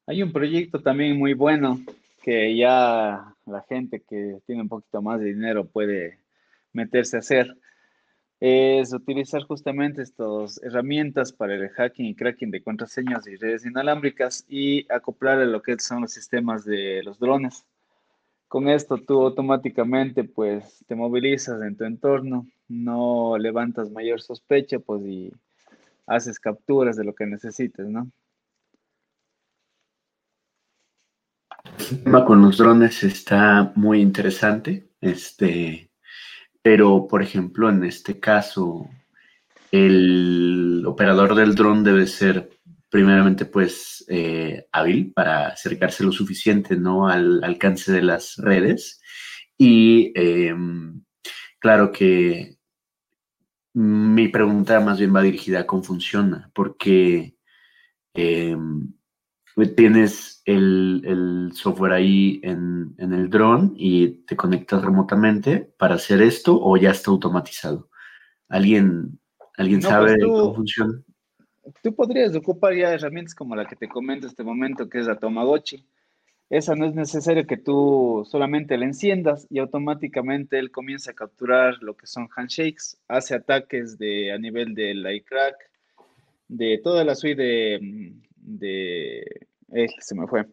[0.08, 1.80] Hay un proyecto también muy bueno
[2.22, 6.20] que ya la gente que tiene un poquito más de dinero puede
[6.74, 7.58] meterse a hacer.
[8.40, 14.46] Es utilizar justamente estas herramientas para el hacking y cracking de contraseñas y redes inalámbricas
[14.50, 17.66] y acoplar a lo que son los sistemas de los drones.
[18.48, 25.02] Con esto tú automáticamente pues te movilizas en tu entorno, no levantas mayor sospecha pues
[25.06, 25.32] y
[26.08, 28.12] haces capturas de lo que necesites, ¿no?
[31.90, 35.92] El tema con los drones está muy interesante, este,
[36.62, 38.90] pero por ejemplo, en este caso,
[39.72, 42.50] el operador del dron debe ser
[42.90, 49.02] primeramente pues eh, hábil para acercarse lo suficiente no al alcance de las redes
[49.58, 51.02] y em,
[51.60, 52.58] claro que
[53.74, 57.36] mi pregunta más bien va dirigida a cómo funciona porque
[58.14, 58.94] em,
[59.76, 66.78] tienes el, software ahí en, el dron y te conectas remotamente para hacer esto o
[66.78, 67.90] ya está automatizado?
[68.50, 69.20] ¿Alguien,
[69.58, 71.02] ¿alguien sabe pues cómo funciona?
[71.84, 75.20] Tú podrías ocupar ya herramientas como la que te comento este momento, que es la
[75.20, 75.86] Tomagotchi.
[76.52, 81.82] Esa no es necesario que tú solamente la enciendas y automáticamente él comienza a capturar
[81.82, 85.56] lo que son handshakes, hace ataques de, a nivel del iCrack,
[86.50, 89.20] de toda la suite de, de
[89.72, 90.46] eh, se me fue,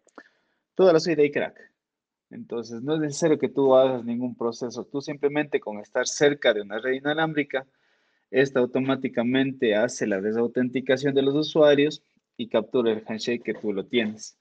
[0.77, 1.59] toda la suite de crack.
[2.31, 4.85] Entonces, no es necesario que tú hagas ningún proceso.
[4.85, 7.67] Tú simplemente con estar cerca de una red inalámbrica,
[8.31, 12.05] esta automáticamente hace la desautenticación de los usuarios
[12.37, 14.38] y captura el handshake que tú lo tienes.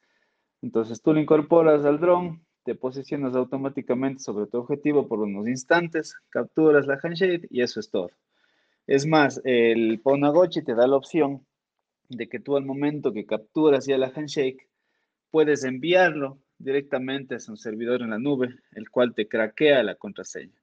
[0.61, 6.15] Entonces, tú lo incorporas al drone, te posicionas automáticamente sobre tu objetivo por unos instantes,
[6.29, 8.09] capturas la handshake y eso es todo.
[8.87, 11.45] Es más, el Ponagochi te da la opción
[12.09, 14.67] de que tú al momento que capturas ya la handshake,
[15.29, 20.59] puedes enviarlo directamente a un servidor en la nube, el cual te craquea la contraseña.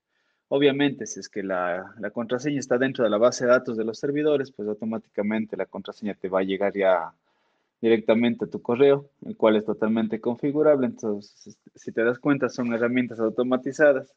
[0.48, 3.85] Obviamente, si es que la, la, contraseña está dentro de la base de datos de
[3.85, 7.14] los servidores, pues automáticamente la contraseña te va a llegar ya
[7.85, 10.87] directamente a tu correo, el cual es totalmente configurable.
[10.87, 14.14] Entonces, si te das cuenta, son herramientas automatizadas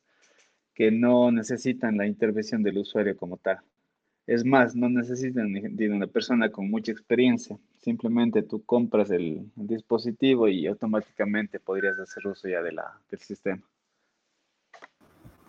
[0.73, 3.57] que no necesitan la intervención del usuario como tal.
[4.25, 7.57] Es más, no necesitan de una persona con mucha experiencia.
[7.77, 12.71] Simplemente tú compras el, dispositivo y automáticamente podrías hacer uso ya de
[13.11, 13.61] del sistema.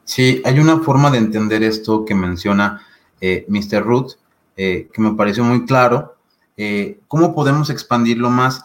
[0.02, 2.82] Sí, hay una forma de entender esto que menciona
[3.20, 3.80] eh, Mr.
[3.84, 4.12] Root,
[4.56, 6.17] eh, que me pareció muy claro.
[6.58, 8.64] Eh, ¿Cómo podemos expandirlo más?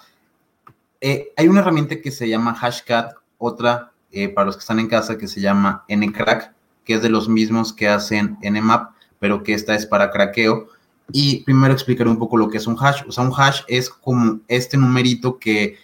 [1.36, 3.92] hay una herramienta que se llama Hashcat, otra
[4.34, 6.54] para los que están en casa que se llama Ncrack,
[6.86, 10.68] que es de los mismos que hacen Nmap pero que esta es para craqueo.
[11.14, 13.04] Y primero explicaré un poco lo que es un hash.
[13.08, 15.78] O sea, un hash es como este numerito que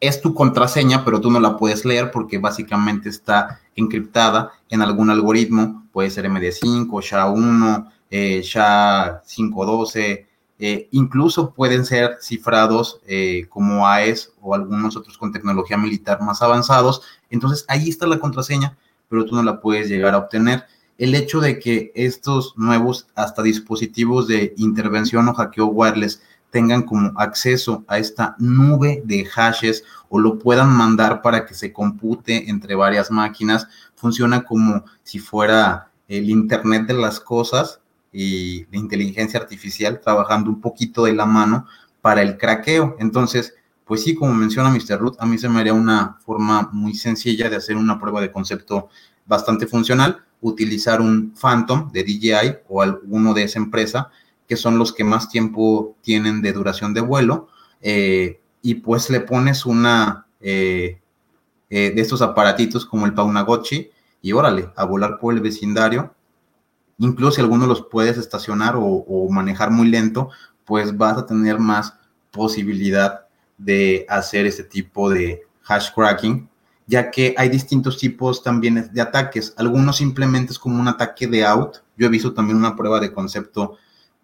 [0.00, 5.08] es tu contraseña, pero tú no la puedes leer porque básicamente está encriptada en algún
[5.08, 10.26] algoritmo, puede ser MD5, SHA-1, eh, SHA-512,
[10.58, 16.42] eh, incluso pueden ser cifrados eh, como AES o algunos otros con tecnología militar más
[16.42, 17.02] avanzados.
[17.30, 18.76] Entonces ahí está la contraseña,
[19.08, 20.64] pero tú no la puedes llegar a obtener
[20.96, 27.18] el hecho de que estos nuevos hasta dispositivos de intervención o hackeo wireless tengan como
[27.18, 32.76] acceso a esta nube de hashes o lo puedan mandar para que se compute entre
[32.76, 33.66] varias máquinas.
[33.96, 37.80] Funciona como si fuera el Internet de las cosas
[38.14, 41.66] y la inteligencia artificial trabajando un poquito de la mano
[42.00, 42.96] para el craqueo.
[43.00, 43.54] Entonces,
[43.84, 44.98] pues sí, como menciona Mr.
[44.98, 48.30] Root, a mí se me haría una forma muy sencilla de hacer una prueba de
[48.30, 48.88] concepto
[49.26, 54.10] bastante funcional, utilizar un Phantom de DJI o alguno de esa empresa,
[54.46, 57.48] que son los que más tiempo tienen de duración de vuelo,
[57.80, 61.00] eh, y pues le pones una eh,
[61.68, 63.90] eh, de estos aparatitos como el Paunagochi
[64.22, 66.14] y órale, a volar por el vecindario.
[66.98, 70.30] Incluso si alguno los puedes estacionar o, o manejar muy lento,
[70.64, 71.94] pues vas a tener más
[72.30, 73.26] posibilidad
[73.58, 76.48] de hacer este tipo de hash cracking,
[76.86, 79.54] ya que hay distintos tipos también de ataques.
[79.56, 81.76] Algunos simplemente es como un ataque de out.
[81.96, 83.78] Yo he visto también una prueba de concepto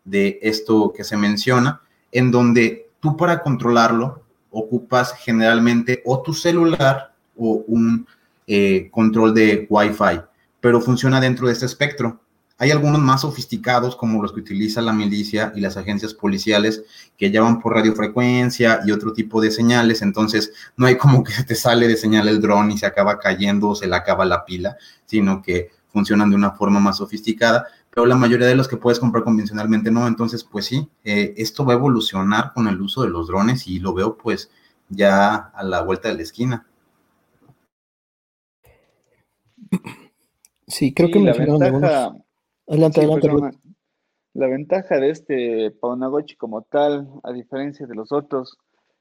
[0.04, 1.80] de esto que se menciona,
[2.12, 8.06] en donde tú para controlarlo ocupas generalmente o tu celular o un
[8.46, 10.22] eh, control de Wi-Fi,
[10.60, 12.20] pero funciona dentro de este espectro.
[12.60, 16.84] Hay algunos más sofisticados, como los que utiliza la milicia y las agencias policiales,
[17.16, 20.02] que llaman por radiofrecuencia y otro tipo de señales.
[20.02, 23.18] Entonces, no hay como que se te sale de señal el dron y se acaba
[23.18, 27.66] cayendo o se le acaba la pila, sino que funcionan de una forma más sofisticada.
[27.88, 30.06] Pero la mayoría de los que puedes comprar convencionalmente no.
[30.06, 33.78] Entonces, pues sí, eh, esto va a evolucionar con el uso de los drones y
[33.78, 34.50] lo veo pues
[34.90, 36.66] ya a la vuelta de la esquina.
[40.66, 42.29] Sí, creo que la mencionaron ventaja, algunos.
[42.70, 43.58] Adelante, sí, adelante.
[44.32, 48.58] La ventaja de este Paunagochi como tal, a diferencia de los otros,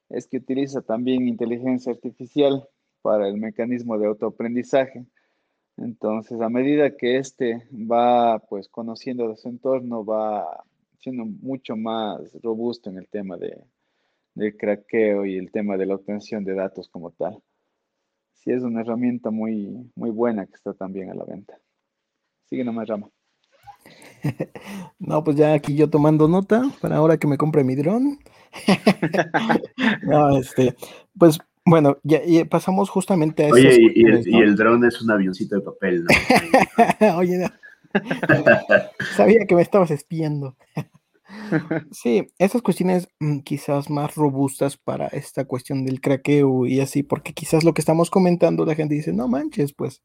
[0.10, 2.68] es que utiliza también inteligencia artificial
[3.04, 5.06] para el mecanismo de autoaprendizaje.
[5.78, 10.64] Entonces, a medida que este va pues conociendo de su entorno, va
[10.98, 13.56] siendo mucho más robusto en el tema de,
[14.34, 17.40] del craqueo y el tema de la obtención de datos como tal.
[18.34, 21.60] Sí, es una herramienta muy, muy buena que está también a la venta.
[22.46, 23.12] Sigue nomás, Rama.
[25.00, 28.20] No, pues ya aquí yo tomando nota para ahora que me compre mi dron.
[30.04, 30.76] No, este,
[31.18, 34.40] pues bueno, ya, ya pasamos justamente a Oye, y, cuestiones, el, ¿no?
[34.40, 37.18] y el dron es un avioncito de papel, ¿no?
[37.18, 37.48] Oye, no.
[39.16, 40.56] Sabía que me estabas espiando.
[41.92, 47.34] Sí, esas cuestiones mm, quizás más robustas para esta cuestión del craqueo y así, porque
[47.34, 50.02] quizás lo que estamos comentando, la gente dice, no manches, pues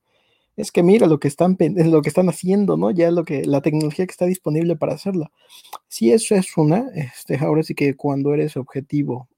[0.56, 2.90] es que mira lo que están, lo que están haciendo, ¿no?
[2.90, 5.30] Ya lo que, la tecnología que está disponible para hacerla.
[5.88, 9.28] Sí, eso es una, este, ahora sí que cuando eres objetivo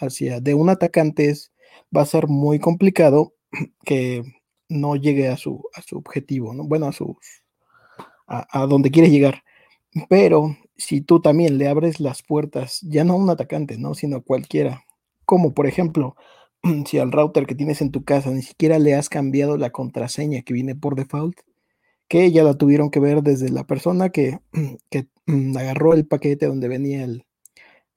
[0.00, 1.52] hacia de un atacante es,
[1.96, 3.34] va a ser muy complicado
[3.84, 4.22] que
[4.68, 6.64] no llegue a su, a su objetivo, ¿no?
[6.64, 7.16] Bueno, a sus,
[8.26, 9.42] a, a donde quiere llegar.
[10.08, 13.94] Pero si tú también le abres las puertas, ya no a un atacante, ¿no?
[13.94, 14.84] Sino a cualquiera,
[15.24, 16.16] como por ejemplo,
[16.86, 20.42] si al router que tienes en tu casa ni siquiera le has cambiado la contraseña
[20.42, 21.38] que viene por default,
[22.08, 24.38] que ya la tuvieron que ver desde la persona que,
[24.90, 27.24] que mm, agarró el paquete donde venía el,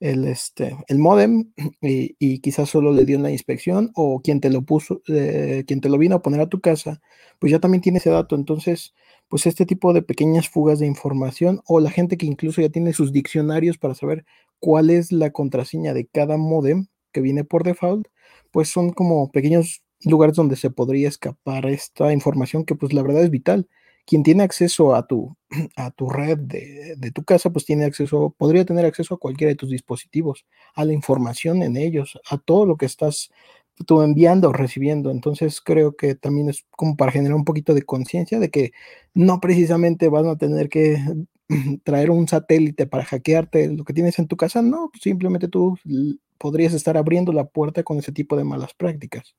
[0.00, 4.50] el, este, el modem y, y quizás solo le dio una inspección o quien te
[4.50, 7.00] lo puso, eh, quien te lo vino a poner a tu casa,
[7.38, 8.34] pues ya también tiene ese dato.
[8.36, 8.94] Entonces,
[9.28, 12.92] pues este tipo de pequeñas fugas de información o la gente que incluso ya tiene
[12.92, 14.24] sus diccionarios para saber
[14.58, 18.08] cuál es la contraseña de cada modem que viene por default,
[18.50, 23.22] pues son como pequeños lugares donde se podría escapar esta información que pues la verdad
[23.22, 23.68] es vital.
[24.06, 25.36] Quien tiene acceso a tu,
[25.76, 29.50] a tu red de, de tu casa, pues tiene acceso, podría tener acceso a cualquiera
[29.50, 33.30] de tus dispositivos, a la información en ellos, a todo lo que estás
[33.86, 35.10] tú enviando o recibiendo.
[35.10, 38.72] Entonces creo que también es como para generar un poquito de conciencia de que
[39.14, 40.98] no precisamente van a tener que
[41.84, 45.78] traer un satélite para hackearte lo que tienes en tu casa, no, simplemente tú
[46.38, 49.34] podrías estar abriendo la puerta con ese tipo de malas prácticas.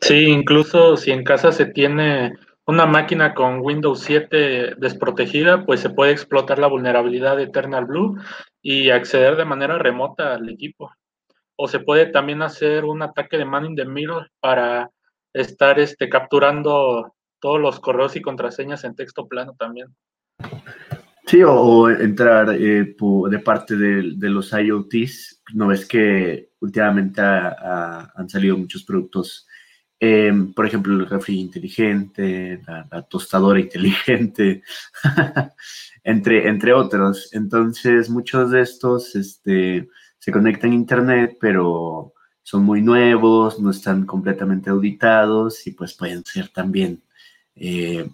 [0.00, 2.34] Sí, incluso si en casa se tiene
[2.66, 8.18] una máquina con Windows 7 desprotegida, pues se puede explotar la vulnerabilidad de Eternal Blue
[8.60, 10.90] y acceder de manera remota al equipo.
[11.56, 14.90] O se puede también hacer un ataque de man in the middle para
[15.32, 19.88] estar este, capturando todos los correos y contraseñas en texto plano también.
[21.26, 22.94] Sí, o, entrar eh,
[23.30, 25.42] de parte de, los IoTs.
[25.54, 29.46] No ves que últimamente ha- ha- han salido muchos productos,
[30.00, 34.62] eh, por ejemplo, el refri inteligente, la, la tostadora inteligente,
[36.04, 37.30] entre, entre otros.
[37.32, 39.88] Entonces, muchos de estos este,
[40.24, 46.24] se conectan a Internet, pero son muy nuevos, no están completamente auditados y pues pueden
[46.24, 47.02] ser también
[47.54, 48.08] eh,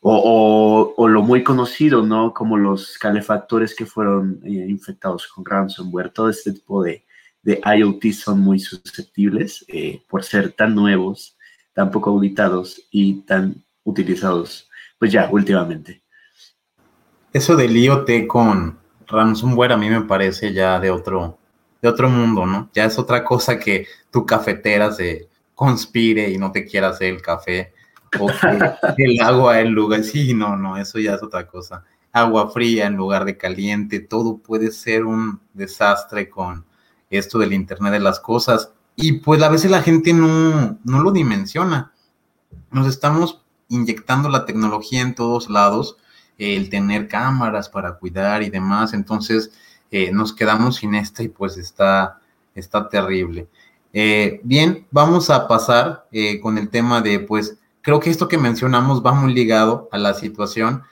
[0.00, 2.34] O, o, lo muy conocido, ¿no?
[2.34, 7.04] Como los calefactores que fueron eh, infectados con ransomware, todo este tipo de,
[7.42, 11.36] de IoT son muy susceptibles eh, por ser tan nuevos,
[11.74, 16.02] tan poco auditados y tan utilizados, pues ya, últimamente.
[17.32, 21.38] Eso del IoT con ransomware a mí me parece ya de otro,
[21.82, 22.70] de otro mundo, ¿no?
[22.72, 27.20] Ya es otra cosa que tu cafetera se conspire y no te quiera hacer el
[27.20, 27.72] café
[28.18, 28.28] o
[28.96, 31.84] que el agua en lugar, sí, no, no, eso ya es otra cosa.
[32.12, 36.64] Agua fría en lugar de caliente, todo puede ser un desastre con
[37.10, 38.70] esto del Internet de las Cosas.
[38.94, 41.92] Y pues a veces la gente no, no lo dimensiona.
[42.70, 45.96] Nos estamos inyectando la tecnología en todos lados,
[46.38, 49.52] el tener cámaras para cuidar y demás, entonces
[49.92, 52.18] eh, nos quedamos sin esta y pues está,
[52.54, 53.46] está terrible.
[53.92, 58.38] Eh, bien, vamos a pasar eh, con el tema de pues creo que esto que
[58.38, 60.82] mencionamos va muy ligado a la situación.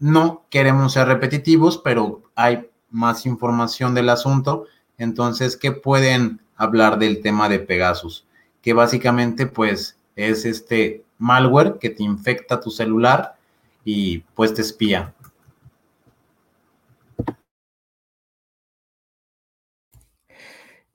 [0.00, 4.66] No queremos ser repetitivos, pero hay más información del asunto.
[4.98, 8.26] Entonces, ¿qué pueden hablar del tema de Pegasus?
[8.62, 13.36] Que básicamente, pues, es este malware que te infecta tu celular
[13.84, 15.14] y pues te espía.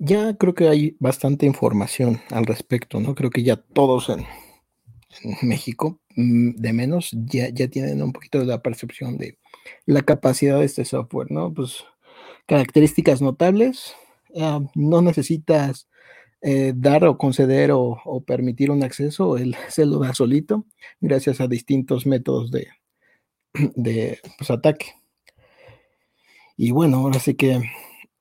[0.02, 3.16] Ya creo que hay bastante información al respecto, ¿no?
[3.16, 4.26] Creo que ya todos en,
[5.42, 9.38] México, mm, de menos, ya, ya tienen un poquito de la percepción de
[9.86, 11.54] la capacidad de este software, ¿no?
[11.54, 11.84] Pues
[12.48, 13.96] características notables,
[14.38, 15.90] ah, no necesitas
[16.42, 19.36] eh, dar o conceder o, permitir un acceso,
[19.78, 20.66] lo da solito,
[21.02, 22.68] gracias a distintos métodos de,
[23.76, 24.94] de pues, ataque.
[26.58, 27.62] Y bueno, ahora sí que,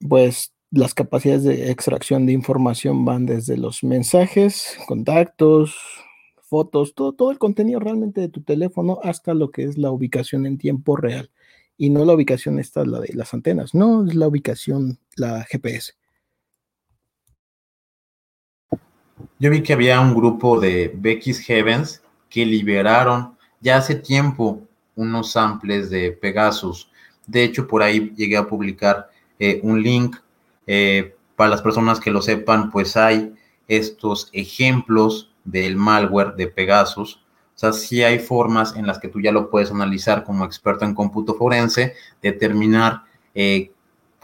[0.08, 5.76] pues las capacidades de extracción de información van desde los mensajes, contactos,
[6.42, 10.46] fotos, todo, todo el contenido realmente de tu teléfono hasta lo que es la ubicación
[10.46, 11.30] en tiempo real.
[11.76, 15.92] Y no la ubicación esta, la de las antenas, no, es la ubicación, la GPS.
[19.38, 24.66] Yo vi que había un grupo de BX Heavens que liberaron ya hace tiempo
[24.96, 26.90] unos samples de Pegasus.
[27.26, 29.08] De hecho, por ahí llegué a publicar
[29.38, 30.16] eh, un link.
[30.68, 33.34] Eh, para las personas que lo sepan, pues hay
[33.68, 37.22] estos ejemplos del malware de Pegasus.
[37.56, 40.84] O sea, sí hay formas en las que tú ya lo puedes analizar como experto
[40.84, 43.02] en cómputo forense, determinar
[43.34, 43.72] eh,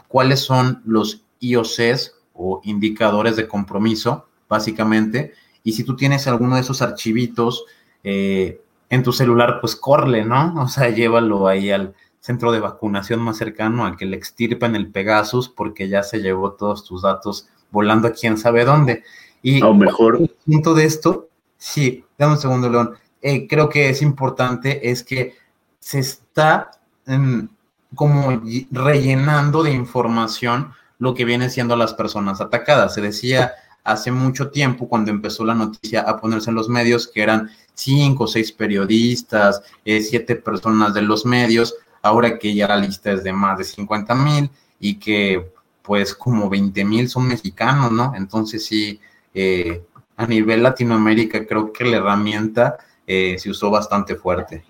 [0.07, 5.33] cuáles son los IOCs o indicadores de compromiso, básicamente.
[5.63, 7.65] Y si tú tienes alguno de esos archivitos
[8.03, 10.53] eh, en tu celular, pues corre, ¿no?
[10.61, 11.95] O sea, llévalo ahí al
[12.25, 16.53] centro de vacunación más cercano a que le extirpen el Pegasus porque ya se llevó
[16.53, 19.03] todos tus datos volando a quién sabe dónde.
[19.43, 20.17] Y a mejor.
[20.19, 22.95] El punto de esto, sí, dame un segundo, León.
[23.21, 25.35] Eh, creo que es importante es que
[25.79, 26.71] se está
[27.05, 27.47] em,
[27.93, 32.95] como rellenando de información lo que viene siendo las personas atacadas.
[32.95, 33.53] Se decía
[33.83, 38.23] hace mucho tiempo, cuando empezó la noticia a ponerse en los medios, que eran cinco
[38.23, 41.75] o seis periodistas, eh, siete personas de los medios,
[42.05, 44.49] ahora que ya la lista es de más de 50 mil
[44.79, 45.51] y que
[45.81, 48.13] pues como 20 mil son mexicanos, ¿no?
[48.15, 48.99] Entonces sí,
[49.33, 49.83] eh,
[50.15, 52.77] a nivel Latinoamérica creo que la herramienta
[53.07, 54.63] eh, se usó bastante fuerte.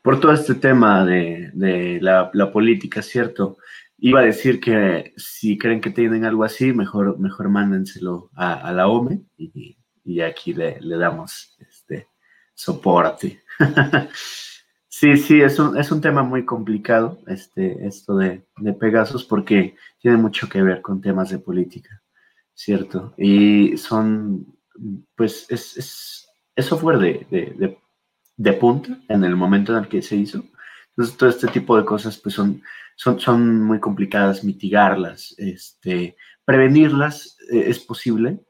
[0.00, 3.58] Por todo este tema de, la, política, ¿cierto?
[3.98, 8.86] Iba a decir que si creen que tienen algo así, mejor, mejor mándenselo a, la
[8.86, 12.06] OME y, aquí le, damos este
[12.54, 13.42] soporte.
[15.02, 19.76] sí, sí, es un, es un tema muy complicado este, esto de, de Pegasus porque
[20.00, 22.02] tiene mucho que ver con temas de política.
[22.54, 23.14] ¿cierto?
[23.16, 24.46] Y son,
[25.16, 27.76] pues, es, software de,
[28.36, 30.44] de, punta en el momento en el que se hizo.
[30.90, 32.62] Entonces, todo este tipo de cosas, pues, son,
[32.96, 35.34] son, son muy complicadas mitigarlas.
[35.38, 38.40] Este, prevenirlas eh, es posible,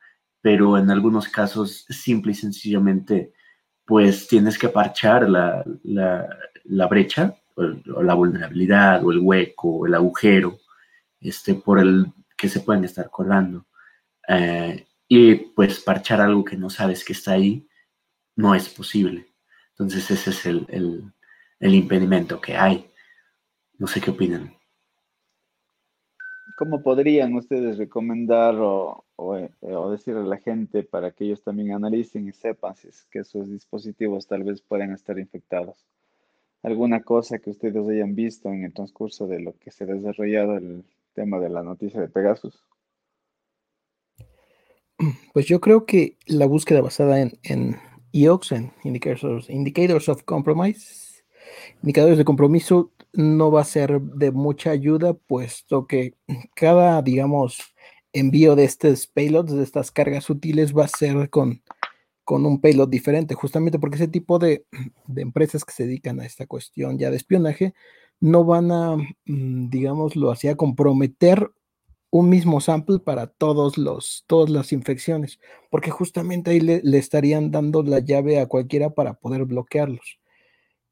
[0.40, 3.32] pero en algunos casos, simple y sencillamente,
[3.93, 5.62] pues, tienes que parchar la,
[6.88, 10.61] brecha o, la vulnerabilidad o el hueco o el agujero
[11.20, 13.66] este, por el que se pueden estar colando.
[14.26, 17.68] Eh, y pues parchar algo que no sabes que está ahí
[18.34, 19.26] no es posible.
[19.72, 21.12] Entonces ese es el,
[21.61, 22.90] impedimento que hay.
[23.76, 24.57] No sé qué opinan.
[26.57, 29.05] ¿Cómo podrían ustedes recomendar o,
[29.36, 33.05] eh, o, decirle a la gente para que ellos también analicen y sepan si es
[33.11, 35.86] que sus dispositivos tal vez pueden estar infectados?
[36.62, 40.57] ¿Alguna cosa que ustedes hayan visto en el transcurso de lo que se ha desarrollado
[40.57, 40.84] el
[41.14, 42.62] tema de la noticia de Pegasus?
[45.32, 47.76] Pues yo creo que la búsqueda basada en,
[48.12, 51.24] IOXEN, Indicators, Indicators of Compromise,
[51.82, 56.14] indicadores de compromiso, no va a ser de mucha ayuda, puesto que
[56.54, 57.58] cada, digamos,
[58.12, 61.62] envío de estos payloads, de estas cargas útiles, va a ser con,
[62.24, 64.66] con un payload diferente, justamente porque ese tipo de,
[65.06, 67.74] de empresas que se dedican a esta cuestión ya de espionaje
[68.20, 71.50] no van a, mm, digámoslo así, a comprometer
[72.12, 75.40] un mismo sample para todos los, todas las infecciones,
[75.70, 80.18] porque justamente ahí le, estarían dando la llave a cualquiera para poder bloquearlos.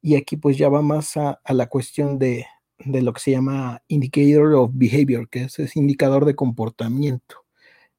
[0.01, 2.45] Y aquí pues ya va más a, la cuestión de,
[2.79, 7.45] lo que se llama indicator of behavior, que es ese indicador de comportamiento.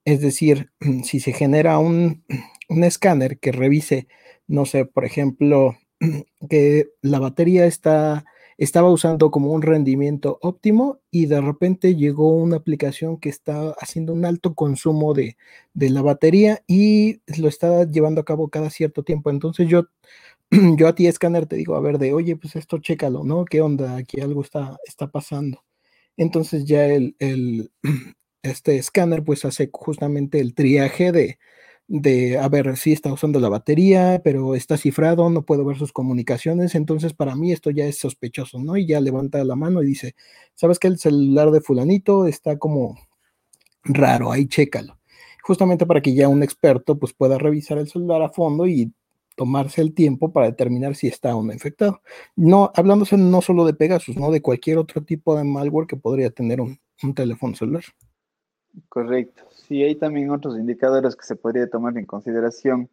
[0.04, 0.72] Es decir,
[1.04, 2.24] si se genera un,
[2.68, 4.08] un escáner que revise,
[4.46, 5.76] no sé, por ejemplo,
[6.50, 8.24] que la batería está
[8.58, 14.12] estaba usando como un rendimiento óptimo y de repente llegó una aplicación que está haciendo
[14.12, 15.36] un alto consumo de,
[15.74, 19.30] la batería y lo está llevando a cabo cada cierto tiempo.
[19.30, 19.86] Entonces yo,
[20.78, 23.44] yo a ti, escáner, te digo, a ver, de, oye, pues esto chécalo, ¿no?
[23.46, 23.96] ¿Qué onda?
[23.96, 25.64] Aquí algo está, está pasando.
[26.16, 27.72] Entonces ya el, el
[28.42, 31.38] este escáner pues hace justamente el triaje de,
[31.88, 35.92] de, a ver, sí está usando la batería, pero está cifrado, no puedo ver sus
[35.92, 38.76] comunicaciones, entonces para mí esto ya es sospechoso, ¿no?
[38.76, 40.14] Y ya levanta la mano y dice,
[40.56, 42.96] ¿sabes que el celular de fulanito está como
[43.84, 44.98] raro, ahí chécalo.
[45.42, 48.92] Justamente para que ya un experto pues pueda revisar el celular a fondo y
[49.34, 52.00] tomarse el tiempo para determinar si está o no infectado.
[52.36, 54.30] No, hablándose no solo de Pegasus, ¿no?
[54.30, 57.84] De cualquier otro tipo de malware que podría tener un, un teléfono celular.
[58.88, 59.44] Correcto.
[59.50, 62.88] Sí, hay también otros indicadores que se podría tomar en consideración.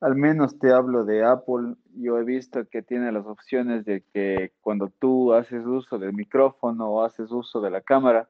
[0.00, 1.76] Al menos te hablo de Apple.
[1.96, 6.90] Yo he visto que tiene las opciones de que cuando tú haces uso del micrófono
[6.90, 8.28] o haces uso de la cámara,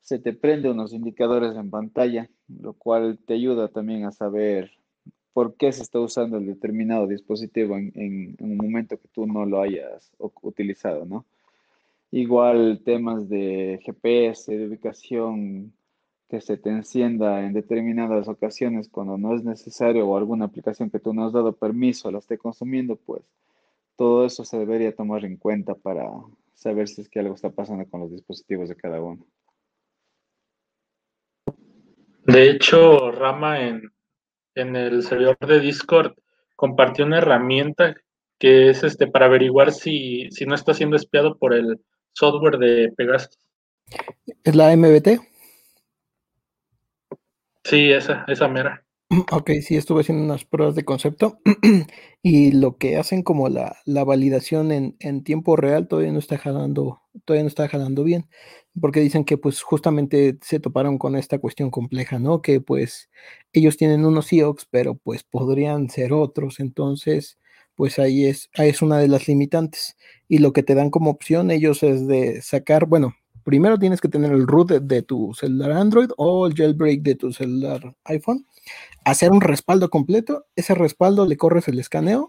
[0.00, 4.70] se te prende unos indicadores en pantalla, lo cual te ayuda también a saber
[5.36, 9.60] por qué se está usando el determinado dispositivo en, un momento que tú no lo
[9.60, 11.26] hayas utilizado, ¿no?
[12.10, 15.74] Igual temas de GPS, de ubicación,
[16.30, 21.00] que se te encienda en determinadas ocasiones cuando no es necesario o alguna aplicación que
[21.00, 23.20] tú no has dado permiso la esté consumiendo, pues
[23.94, 26.10] todo eso se debería tomar en cuenta para
[26.54, 29.26] saber si es que algo está pasando con los dispositivos de cada uno.
[32.24, 33.82] De hecho, Rama en,
[34.56, 36.14] en el servidor de Discord
[36.56, 37.94] compartió una herramienta
[38.38, 41.80] que es este para averiguar si, si no está siendo espiado por el
[42.12, 43.38] software de Pegasus.
[44.42, 45.20] ¿Es la MBT?
[47.64, 48.82] Sí, esa, esa mera.
[49.30, 51.38] Ok, sí, estuve haciendo unas pruebas de concepto
[52.22, 57.02] y lo que hacen como la, validación en, en, tiempo real todavía no está jalando,
[57.24, 58.28] todavía no está jalando bien,
[58.80, 62.42] porque dicen que pues justamente se toparon con esta cuestión compleja, ¿no?
[62.42, 63.10] Que pues
[63.52, 67.38] ellos tienen unos IOX, pero pues podrían ser otros, entonces
[67.74, 69.96] pues ahí es, ahí es una de las limitantes.
[70.28, 73.14] Y lo que te dan como opción ellos es de sacar, bueno,
[73.44, 77.32] primero tienes que tener el root de, tu celular Android o el jailbreak de tu
[77.32, 78.46] celular iPhone,
[79.04, 82.28] hacer un respaldo completo, ese respaldo le corres el escaneo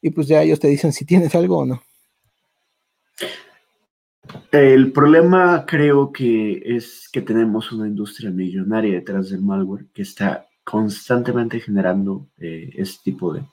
[0.00, 1.82] y pues ya ellos te dicen si tienes algo o no.
[4.50, 10.46] El problema creo que es que tenemos una industria millonaria detrás del malware que está
[10.62, 13.44] constantemente generando eh, este tipo de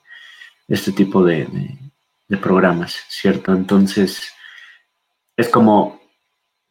[0.68, 1.48] este tipo de,
[2.40, 3.52] programas, ¿cierto?
[3.52, 4.32] Entonces
[5.36, 6.00] es como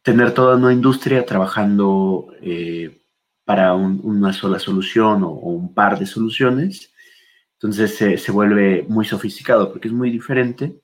[0.02, 3.00] tener toda una industria trabajando eh,
[3.44, 6.92] para una sola solución o, un par de soluciones.
[7.52, 10.80] Entonces se, vuelve muy sofisticado porque es muy diferente.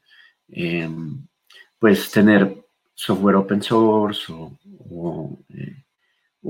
[0.48, 1.26] Em,
[1.80, 2.57] pues tener
[2.98, 5.76] software open source o, eh,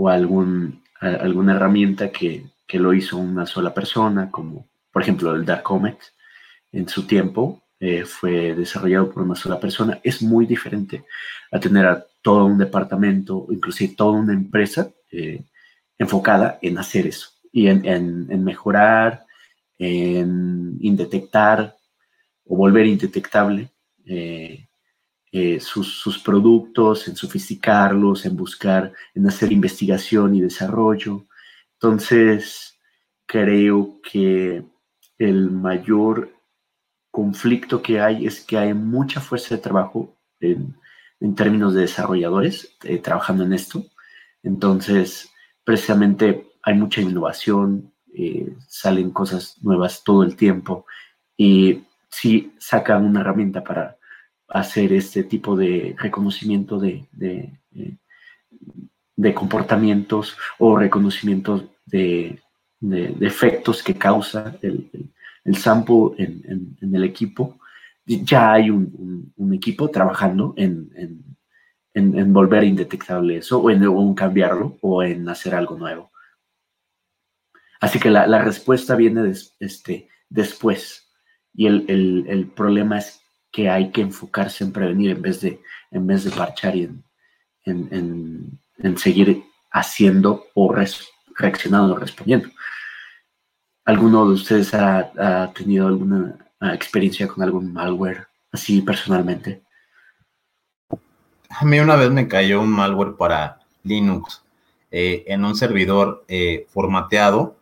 [0.09, 5.63] algún, alguna herramienta que, que, lo hizo una sola persona, como por ejemplo el Dark
[5.63, 5.99] Comet
[6.73, 11.05] en su tiempo, eh, fue desarrollado por una sola persona, es muy diferente
[11.53, 15.43] a tener a todo un departamento, inclusive toda una empresa eh,
[15.99, 19.27] enfocada en hacer eso y en, mejorar,
[19.79, 21.77] en indetectar
[22.47, 23.69] o volver indetectable
[25.33, 31.27] eh, sus, productos, en sofisticarlos, en buscar, en hacer investigación y desarrollo.
[31.75, 32.79] Entonces,
[33.27, 34.65] creo que
[35.19, 36.33] el mayor
[37.11, 40.77] conflicto que hay es que hay mucha fuerza de trabajo en,
[41.21, 43.85] en términos de desarrolladores eh, trabajando en esto.
[44.43, 45.31] Entonces,
[45.65, 50.87] precisamente hay mucha innovación, eh, salen cosas nuevas todo el tiempo
[51.37, 53.98] y si sacan una herramienta para
[54.49, 62.41] hacer este tipo de reconocimiento de, de, eh, comportamientos o reconocimiento de,
[63.21, 64.89] efectos que causa el,
[65.49, 67.59] el sample en, el equipo,
[68.05, 75.55] ya hay un, equipo trabajando en, volver indetectable eso, o en, cambiarlo, o en hacer
[75.55, 76.11] algo nuevo.
[77.81, 81.11] Así que la, respuesta viene este, después.
[81.55, 83.18] Y el, problema es
[83.51, 86.91] que hay que enfocarse en prevenir en vez de, en vez de parchar y
[87.65, 88.61] en,
[88.97, 90.75] seguir haciendo o
[91.37, 92.49] reaccionando o respondiendo.
[93.85, 99.63] ¿Alguno de ustedes ha, tenido alguna ah, experiencia con algún malware así personalmente?
[101.51, 104.43] A mí una vez me cayó un malware para Linux
[104.91, 107.57] eh, en un servidor eh, formateado.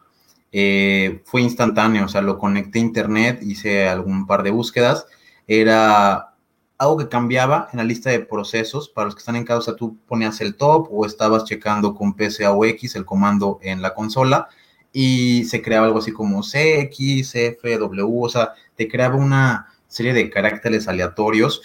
[0.52, 5.06] Eh, fue instantáneo, o sea, lo conecté a internet, hice algún par de búsquedas.
[5.46, 6.34] Era
[6.78, 8.88] algo que cambiaba en la lista de procesos.
[8.88, 12.96] Para los que están en casa, tú ponías el top o estabas checando con PSAUX
[12.96, 14.48] el comando en la consola
[14.92, 20.30] y se creaba algo así como CX, FW, o sea, te creaba una serie de
[20.30, 21.60] caracteres aleatorios.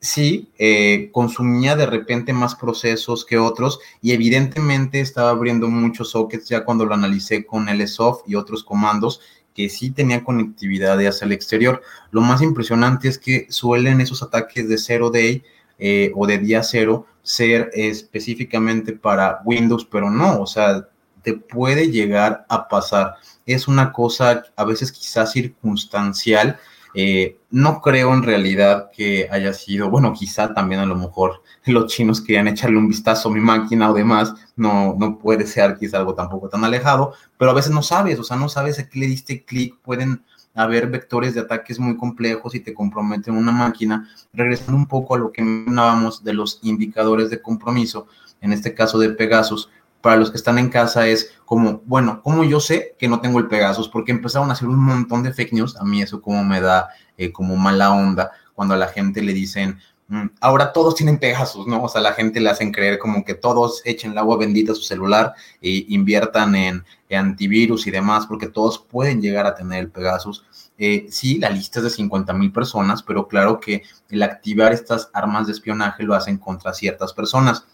[0.00, 6.48] Sí, eh, consumía de repente más procesos que otros y evidentemente estaba abriendo muchos sockets
[6.48, 9.20] ya cuando lo analicé con LSOF y otros comandos
[9.54, 11.82] que sí tenía conectividad hacia el exterior.
[12.10, 15.42] Lo más impresionante es que suelen esos ataques de zero day
[15.78, 20.88] eh, o de día cero ser específicamente para Windows, pero no, o sea,
[21.22, 23.16] te puede llegar a pasar.
[23.46, 26.58] Es una cosa a veces quizás circunstancial.
[26.94, 31.86] Eh, no creo en realidad que haya sido, bueno, quizá también a lo mejor los
[31.92, 35.98] chinos querían echarle un vistazo a mi máquina o demás, no, no puede ser quizá
[35.98, 38.98] algo tampoco tan alejado, pero a veces no sabes, o sea, no sabes a qué
[38.98, 40.22] le diste clic, pueden
[40.54, 44.08] haber vectores de ataques muy complejos y te comprometen una máquina.
[44.32, 48.06] Regresando un poco a lo que mencionábamos de los indicadores de compromiso,
[48.40, 49.70] en este caso de Pegasus,
[50.00, 53.38] para los que están en casa es como, bueno, ¿cómo yo sé que no tengo
[53.38, 53.86] el Pegasus?
[53.86, 55.76] Porque empezaron a hacer un montón de fake news.
[55.76, 56.88] A mí eso como me da
[57.18, 59.78] eh, como mala onda cuando a la gente le dicen,
[60.08, 61.82] mm, ahora todos tienen Pegasus, ¿no?
[61.82, 64.74] O sea, la gente le hacen creer como que todos echen el agua bendita a
[64.74, 66.84] su celular e inviertan en,
[67.14, 70.46] antivirus y demás, porque todos pueden llegar a tener el Pegasus.
[70.78, 75.10] Eh, sí, la lista es de 50 mil personas, pero claro que el activar estas
[75.12, 77.66] armas de espionaje lo hacen contra ciertas personas.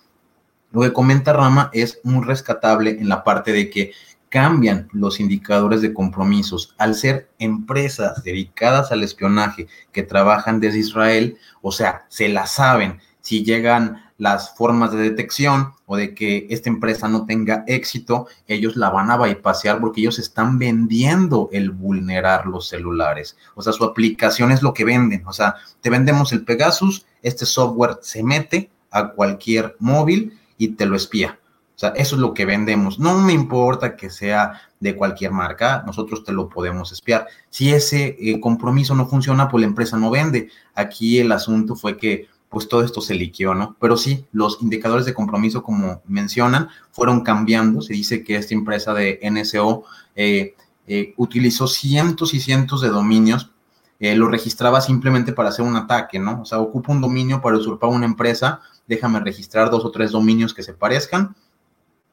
[0.72, 3.92] Lo que comenta Rama es muy rescatable en la parte de que
[4.28, 11.38] cambian los indicadores de compromisos al ser empresas dedicadas al espionaje que trabajan desde Israel,
[11.62, 16.68] o sea, se la saben si llegan las formas de detección o de que esta
[16.68, 22.46] empresa no tenga éxito, ellos la van a bypassear porque ellos están vendiendo el vulnerar
[22.46, 23.36] los celulares.
[23.54, 25.24] O sea, su aplicación es lo que venden.
[25.26, 30.84] O sea, te vendemos el Pegasus, este software se mete a cualquier móvil y te
[30.86, 31.38] lo espía.
[31.78, 32.98] O sea, eso es lo que vendemos.
[32.98, 37.28] No me importa que sea de cualquier marca, nosotros te lo podemos espiar.
[37.50, 40.48] Si ese eh, compromiso no funciona, pues la empresa no vende.
[40.74, 43.76] Aquí el asunto fue que pues todo esto se liqueó, ¿no?
[43.78, 47.80] Pero sí, los indicadores de compromiso, como mencionan, fueron cambiando.
[47.80, 49.84] Se dice que esta empresa de NSO
[50.16, 50.56] eh,
[50.88, 53.52] eh, utilizó cientos y cientos de dominios
[54.00, 56.42] lo registraba simplemente para hacer un ataque, ¿no?
[56.42, 60.52] O sea, ocupa un dominio para usurpar una empresa, déjame registrar dos o tres dominios
[60.54, 61.36] que se parezcan,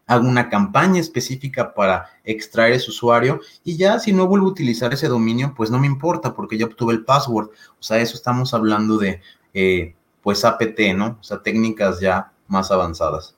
[0.08, 4.94] hago una campaña específica para extraer ese usuario y ya si no vuelvo a utilizar
[4.94, 7.50] ese dominio, pues no me importa porque ya obtuve el password.
[7.80, 9.22] O sea, eso estamos hablando de,
[9.54, 11.18] eh, pues, APT, ¿no?
[11.20, 13.36] O sea, técnicas ya más avanzadas.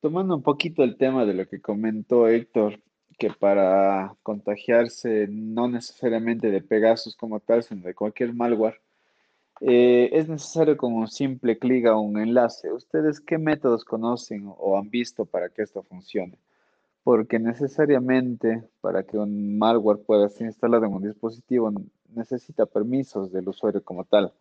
[0.00, 2.80] Tomando un poquito el tema de lo que comentó Héctor,
[3.18, 8.80] que para contagiarse no necesariamente de Pegasus como tal, sino de cualquier malware,
[9.60, 12.72] eh, es necesario con un simple clic a un enlace.
[12.72, 16.38] ¿Ustedes qué métodos conocen o han visto para que esto funcione?
[17.04, 21.72] Porque necesariamente para que un malware pueda ser instalado en un dispositivo
[22.14, 24.32] necesita permisos del usuario como tal.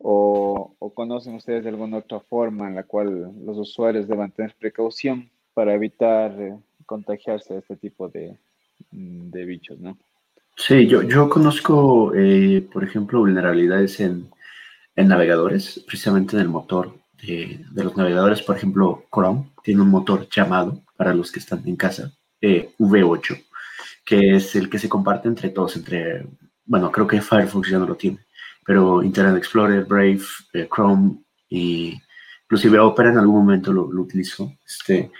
[0.00, 5.28] O, conocen ustedes de alguna otra forma en la cual los usuarios deban tener precaución
[5.54, 8.38] para evitar eh, contagiarse de este tipo de,
[8.92, 9.98] de bichos, ¿no?
[10.58, 14.28] Sí, yo, yo conozco, eh, por ejemplo, vulnerabilidades en,
[14.96, 18.42] navegadores, precisamente en el motor de, los navegadores.
[18.42, 23.44] Por ejemplo, Chrome tiene un motor llamado, para los que están en casa, eh, V8,
[24.04, 26.26] que es el que se comparte entre todos, entre,
[26.64, 28.18] bueno, creo que Firefox ya no lo tiene,
[28.66, 30.20] pero Internet Explorer, Brave,
[30.54, 31.94] eh, Chrome y
[32.42, 34.52] inclusive Opera en algún momento lo, lo utilizó.
[34.66, 35.12] Este,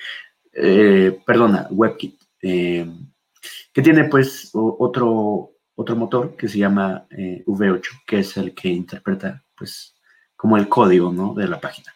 [1.25, 2.19] perdona, WebKit
[3.73, 8.69] que tiene pues otro, otro motor que se llama eh, V8, que es el que
[8.69, 9.95] interpreta pues
[10.37, 11.35] como el código ¿no?
[11.35, 11.93] de la página.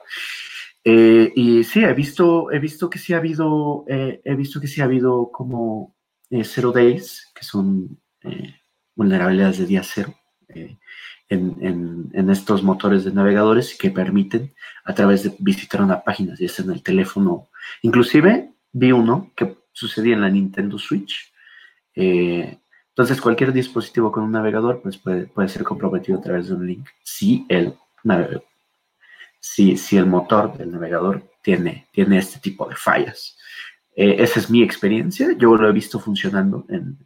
[0.84, 4.66] Eh, y sí, he visto, he visto que sí ha habido, eh, he visto que
[4.66, 5.94] sí ha habido como
[6.44, 8.00] zero days, que son
[8.94, 10.14] vulnerabilidades de día cero
[11.32, 14.52] en, en, estos motores de navegadores que permiten
[14.84, 17.48] a través de visitar una página, si es en el teléfono.
[17.82, 21.31] Inclusive vi uno que sucedía en la Nintendo Switch.
[21.94, 26.66] Entonces, cualquier dispositivo con un navegador pues puede, puede ser comprometido a través de un
[26.66, 27.74] link si el
[29.40, 33.36] si, si el motor del navegador tiene, tiene este tipo de fallas.
[33.94, 35.36] Eh, esa es mi experiencia.
[35.36, 36.96] Yo lo he visto funcionando en,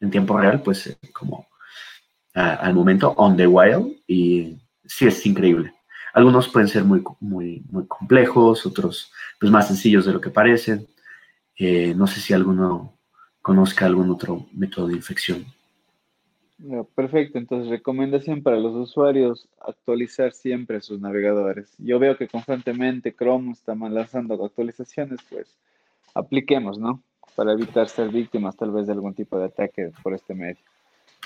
[0.00, 1.46] en, tiempo real, pues eh, como
[2.34, 5.72] al momento, on the wild, y sí es increíble.
[6.14, 10.86] Algunos pueden ser muy, muy, muy complejos, otros pues más sencillos de lo que parecen.
[11.56, 12.98] Eh, no sé si alguno
[13.42, 15.44] conozca algún otro método de infección.
[16.94, 21.74] Perfecto, entonces recomendación para los usuarios, actualizar siempre sus navegadores.
[21.78, 25.56] Yo veo que constantemente Chrome está lanzando actualizaciones, pues
[26.14, 27.02] apliquemos, ¿no?
[27.34, 30.62] Para evitar ser víctimas tal vez de algún tipo de ataque por este medio.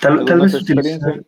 [0.01, 1.23] Tal, vez, utilizar,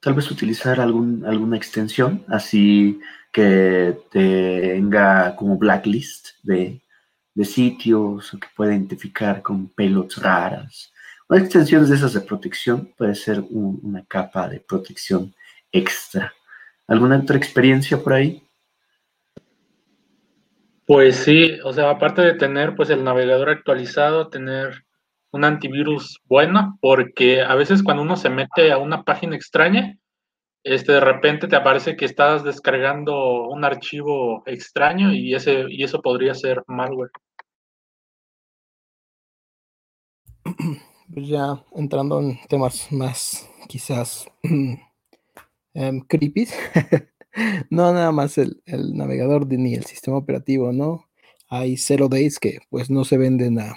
[0.00, 2.98] tal vez utilizar algún, alguna extensión así
[3.32, 6.80] que tenga como blacklist de,
[7.36, 10.92] de sitios o que pueda identificar con pelots raras
[11.28, 15.34] una extensión de esas de protección puede ser una capa de protección
[15.72, 16.32] extra.
[16.86, 18.44] ¿Alguna otra experiencia por ahí?
[20.86, 24.84] Pues sí, o sea, aparte de tener pues el navegador actualizado, tener
[25.32, 29.98] un antivirus bueno, porque a veces cuando uno se mete a una página extraña,
[30.62, 36.00] este, de repente te aparece que estás descargando un archivo extraño y, ese, y eso
[36.00, 37.10] podría ser malware.
[41.12, 46.48] pues ya entrando en temas más quizás um, creepy,
[47.70, 51.04] no nada más el, navegador ni el sistema operativo, ¿no?
[51.48, 53.76] Hay zero days que pues no se venden a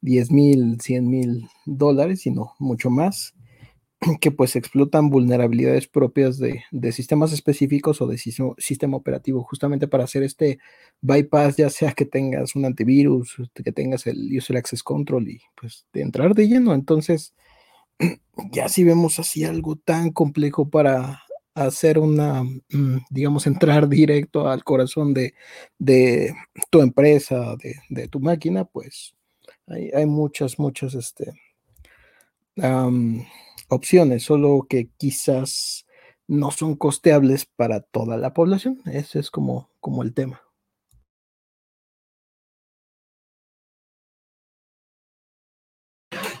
[0.00, 3.34] 10 mil, 100 mil dólares, sino mucho más.
[4.20, 10.22] que pues explotan vulnerabilidades propias de, sistemas específicos o de sistema, operativo, justamente para hacer
[10.22, 10.58] este
[11.00, 15.86] bypass, ya sea que tengas un antivirus, que tengas el User Access Control y pues
[15.92, 16.74] de entrar de lleno.
[16.74, 17.34] Entonces,
[18.52, 21.22] ya si vemos así algo tan complejo para
[21.54, 25.32] hacer una, mm, digamos, entrar directo al corazón de,
[26.70, 27.56] tu empresa,
[27.88, 29.14] de, tu máquina, pues
[29.66, 31.32] hay, hay muchas, muchas, este,
[33.68, 35.86] opciones, solo que quizás
[36.28, 38.80] no son costeables para toda la población.
[38.86, 40.42] Ese es como, como el tema.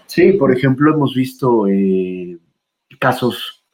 [0.06, 2.38] Sí, por ejemplo, hemos visto eh,
[2.98, 3.64] casos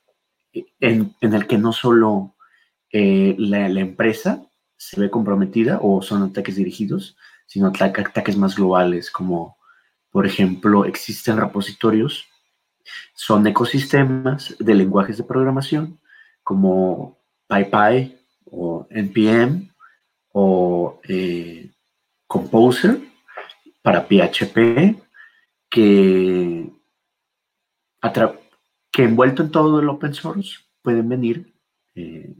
[0.80, 2.34] en, en, el que no solo
[2.90, 4.44] eh, la, empresa
[4.76, 9.56] se ve comprometida o son ataques dirigidos, sino ataques más globales, como
[10.10, 12.26] por ejemplo existen repositorios
[13.14, 16.00] son ecosistemas de lenguajes de programación
[16.42, 17.18] como
[17.48, 18.16] PyPy
[18.46, 19.70] o NPM
[20.32, 21.70] o eh,
[22.26, 22.98] Composer
[23.82, 24.96] para PHP
[25.68, 26.70] que,
[28.90, 31.52] que envuelto en todo el open source pueden venir
[31.94, 32.34] eh,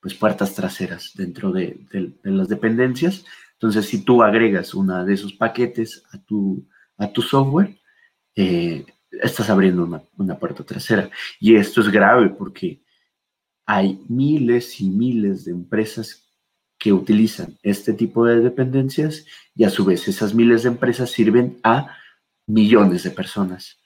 [0.00, 1.80] pues puertas traseras dentro de,
[2.22, 3.24] las dependencias.
[3.54, 6.66] Entonces, si tú agregas una de esos paquetes a tu,
[6.96, 7.76] a tu software,
[8.36, 9.84] eh, estás abriendo
[10.16, 11.10] una, puerta trasera.
[11.40, 12.82] Y esto es grave porque
[13.66, 16.24] hay miles y miles de empresas
[16.78, 21.58] que utilizan este tipo de dependencias y a su vez esas miles de empresas sirven
[21.64, 21.96] a
[22.46, 23.78] millones de personas.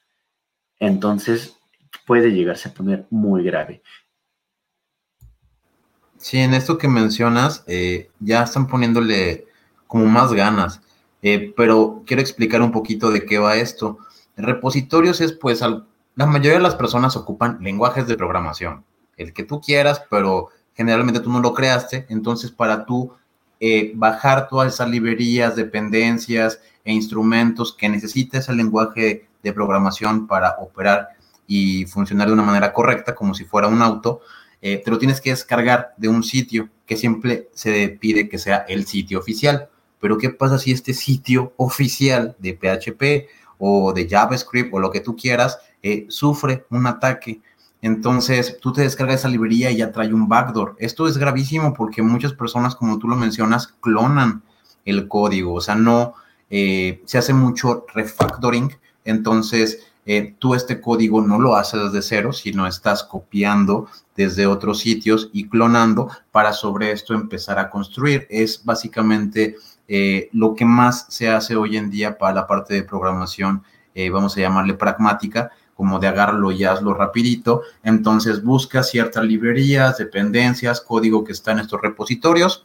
[0.79, 1.57] Entonces
[2.07, 3.83] puede llegarse a poner muy grave.
[6.19, 9.47] Sí, en esto que mencionas, eh, ya están poniéndole
[9.89, 10.81] como más ganas,
[11.21, 13.99] eh, pero quiero explicar un poquito de qué va esto.
[14.37, 18.85] Repositorios es pues, la mayoría de las personas ocupan lenguajes de programación,
[19.17, 23.13] el que tú quieras, pero generalmente tú no lo creaste, entonces para tú
[23.61, 30.57] eh, bajar todas esas librerías, dependencias e instrumentos que necesita ese lenguaje de programación para
[30.59, 31.11] operar
[31.47, 34.21] y funcionar de una manera correcta, como si fuera un auto,
[34.61, 38.65] eh, te lo tienes que descargar de un sitio que siempre se pide que sea
[38.69, 39.69] el sitio oficial.
[40.01, 43.29] Pero ¿qué pasa si este sitio oficial de PHP
[43.65, 47.41] o de JavaScript o lo que tú quieras, eh, sufre un ataque.
[47.81, 50.75] Entonces, tú te descargas esa librería y ya trae un backdoor.
[50.81, 54.43] Esto es gravísimo porque muchas personas, como tú lo mencionas, clonan
[54.85, 55.55] el código.
[55.55, 56.15] O sea, no
[56.51, 58.77] eh, se hace mucho refactoring.
[59.05, 63.87] Entonces, eh, tú este código no lo haces desde cero, sino estás copiando
[64.17, 68.27] desde otros sitios y clonando para sobre esto empezar a construir.
[68.29, 69.55] Es básicamente
[69.95, 73.63] eh, lo que más se hace hoy en día para la parte de programación,
[73.95, 77.61] eh, vamos a llamarle pragmática, como de agarrarlo y hazlo rapidito.
[77.83, 82.65] Entonces busca ciertas librerías, dependencias, código que está en estos repositorios,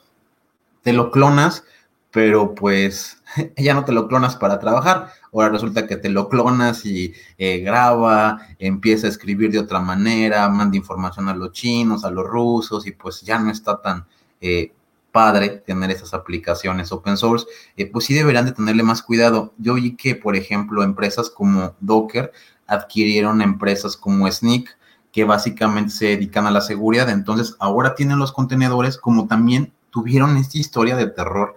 [0.84, 1.66] te lo clonas,
[2.12, 3.22] pero pues
[3.58, 5.10] ya no te lo clonas para trabajar.
[5.34, 10.48] Ahora resulta que te lo clonas y eh, graba, empieza a escribir de otra manera,
[10.48, 14.06] manda información a los chinos, a los rusos y pues ya no está tan
[14.40, 14.72] eh,
[15.18, 17.48] padre tener esas aplicaciones open source.
[17.76, 19.54] Eh, pues sí deberían de tenerle más cuidado.
[19.58, 22.32] Yo vi que, por ejemplo, empresas como Docker
[22.68, 24.78] adquirieron empresas como Sneak
[25.12, 27.10] que básicamente se dedican a la seguridad.
[27.10, 31.56] Entonces ahora tienen los contenedores como también tuvieron esta historia de terror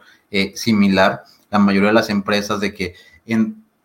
[0.54, 2.94] similar la mayoría de las empresas de que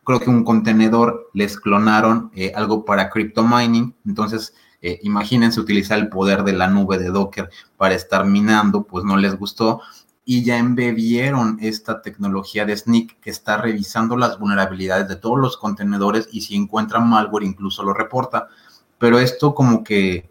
[0.06, 6.00] creo que un contenedor les clonaron eh, algo para crypto mining, entonces eh, imagínense utilizar
[6.00, 9.82] el poder de la nube de Docker para estar minando, pues no les gustó
[10.26, 15.56] y ya embebieron esta tecnología de Sneak que está revisando las vulnerabilidades de todos los
[15.56, 18.48] contenedores y si encuentran malware incluso lo reporta.
[18.98, 20.28] Pero esto como que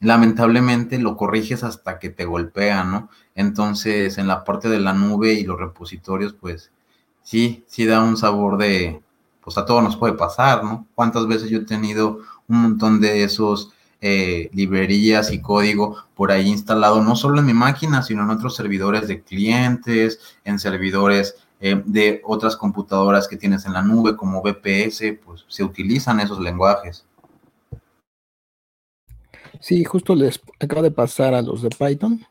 [0.00, 3.10] lamentablemente lo corriges hasta que te golpea, ¿no?
[3.34, 6.70] Entonces, en la parte de la nube y los repositorios, pues
[7.22, 9.02] sí, sí da un sabor de,
[9.42, 10.86] pues a todos nos puede pasar, ¿no?
[10.94, 13.72] ¿Cuántas veces yo he tenido un montón de esos
[14.04, 18.56] eh, librerías y código por ahí instalado, no solo en mi máquina, sino en otros
[18.56, 24.42] servidores de clientes, en servidores eh, de otras computadoras que tienes en la nube como
[24.42, 27.06] VPS, pues se utilizan esos lenguajes.
[29.60, 32.26] Sí, justo les acaba de pasar a los de Python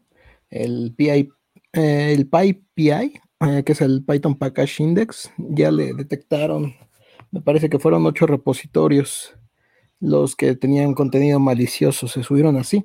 [0.49, 1.29] el PI,
[1.71, 3.21] eh, el PyPI,
[3.65, 6.75] que es el Python Package Index, ya le detectaron,
[7.31, 9.35] me parece que fueron ocho repositorios
[10.01, 12.83] los que tenían contenido malicioso, se subieron así.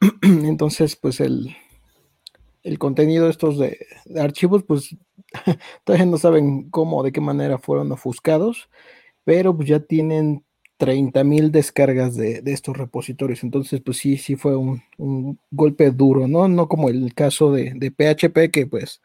[0.22, 1.56] Entonces, pues el,
[2.62, 4.96] el contenido de estos de, de archivos, pues
[5.84, 8.68] todavía no saben cómo, de qué manera fueron ofuscados,
[9.24, 10.44] pero pues ya tienen
[10.82, 13.44] 30 mil descargas de, estos repositorios.
[13.44, 14.82] Entonces, pues sí, sí fue un,
[15.50, 16.48] golpe duro, ¿no?
[16.48, 19.00] No como el caso de, PHP, que pues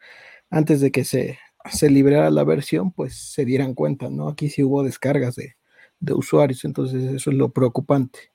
[0.50, 1.38] antes de que se,
[1.70, 4.28] se liberara la versión, pues se dieran cuenta, ¿no?
[4.28, 5.54] Aquí sí hubo descargas de,
[6.00, 8.32] usuarios, entonces eso es lo preocupante.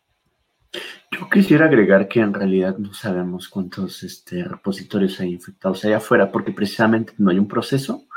[1.11, 6.32] Yo quisiera agregar que en realidad no sabemos cuántos este, repositorios hay infectados allá afuera,
[6.32, 8.07] porque precisamente no hay un proceso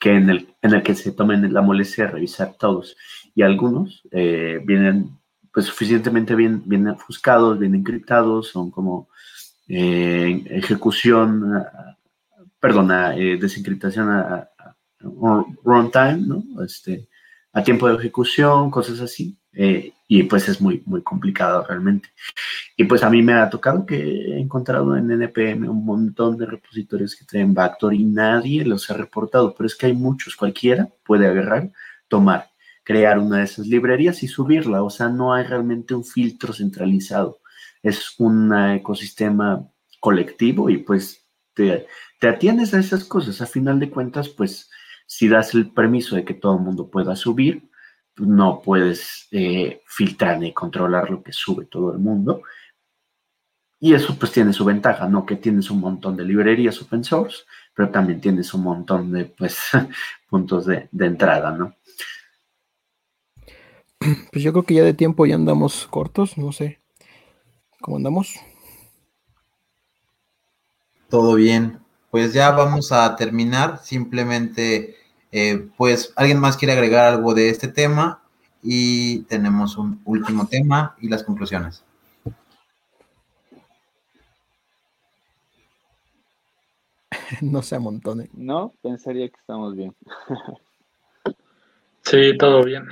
[0.00, 2.96] que en el, en el que se tomen la molestia de revisar todos
[3.34, 5.18] y algunos eh, vienen
[5.52, 9.08] pues suficientemente bien, bien ofuscados, bien encriptados, son como
[9.68, 11.64] eh, ejecución,
[12.60, 14.50] perdona, eh, desencriptación a,
[15.64, 16.62] runtime, ¿no?
[16.62, 17.08] Este,
[17.56, 19.38] a tiempo de ejecución, cosas así.
[20.08, 22.10] y pues es muy, muy complicado realmente.
[22.76, 26.44] Y pues a mí me ha tocado que he encontrado en NPM un montón de
[26.44, 30.88] repositorios que traen Backdoor y nadie los ha reportado, pero es que hay muchos, cualquiera
[31.02, 31.70] puede agarrar,
[32.08, 32.50] tomar
[32.84, 34.82] crear una de esas librerías y subirla.
[34.82, 37.40] O sea, no hay realmente un filtro centralizado.
[37.82, 39.66] Es un ecosistema
[39.98, 41.86] colectivo y pues te,
[42.20, 43.40] te atiendes a esas cosas.
[43.40, 44.70] A final de cuentas, pues
[45.06, 47.70] si das el permiso de que todo el mundo pueda subir,
[48.16, 52.42] no puedes eh, filtrar ni controlar lo que sube todo el mundo.
[53.78, 55.26] Y eso pues tiene su ventaja, ¿no?
[55.26, 57.44] Que tienes un montón de librerías open source,
[57.74, 59.58] pero también tienes un montón de pues
[60.30, 61.74] puntos de, de entrada, ¿no?
[64.32, 66.80] Pues yo creo que ya de tiempo ya andamos cortos, no sé.
[67.80, 68.34] ¿Cómo andamos?
[71.08, 71.85] Todo bien.
[72.16, 73.78] Pues ya vamos a terminar.
[73.84, 74.96] Simplemente,
[75.30, 78.22] eh, pues, ¿alguien más quiere agregar algo de este tema?
[78.62, 81.84] Y tenemos un último tema y las conclusiones.
[87.42, 88.30] no se amontone.
[88.32, 89.94] No, pensaría que estamos bien.
[92.02, 92.86] sí, todo bien.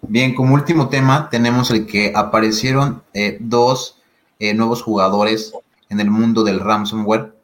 [0.00, 3.97] Bien, como último tema tenemos el que aparecieron eh, dos
[4.38, 5.52] eh, nuevos jugadores
[5.88, 7.34] en el mundo del ransomware.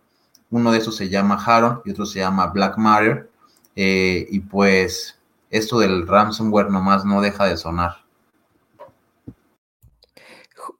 [0.50, 3.30] Uno de esos se llama Haron y otro se llama Black Matter.
[3.76, 5.18] Eh, y pues
[5.50, 8.04] esto del ransomware nomás no deja de sonar.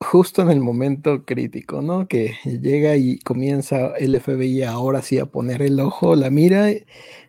[0.01, 2.09] Justo en el momento crítico, ¿no?
[2.09, 6.71] Que llega y comienza el FBI ahora sí a poner el ojo, la mira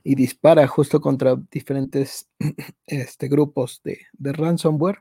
[0.03, 2.29] y dispara justo contra diferentes
[2.87, 4.99] este, grupos de, ransomware.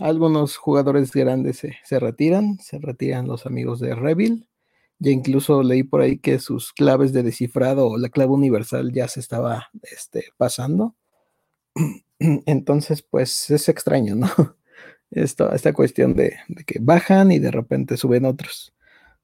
[0.00, 4.48] Algunos jugadores grandes se, retiran, se retiran los amigos de Revil
[4.98, 9.08] Ya incluso leí por ahí que sus claves de descifrado o la clave universal ya
[9.08, 10.96] se estaba este, pasando.
[12.18, 14.28] Entonces, pues es extraño, ¿no?
[15.10, 18.72] Esta, esta cuestión de, de, que bajan y de repente suben otros.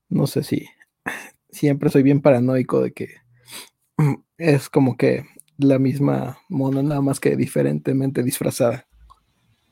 [0.08, 0.66] No sé si
[1.48, 3.08] siempre soy bien paranoico de que
[4.36, 5.24] es como que
[5.58, 8.85] la misma mona, nada más que diferentemente disfrazada.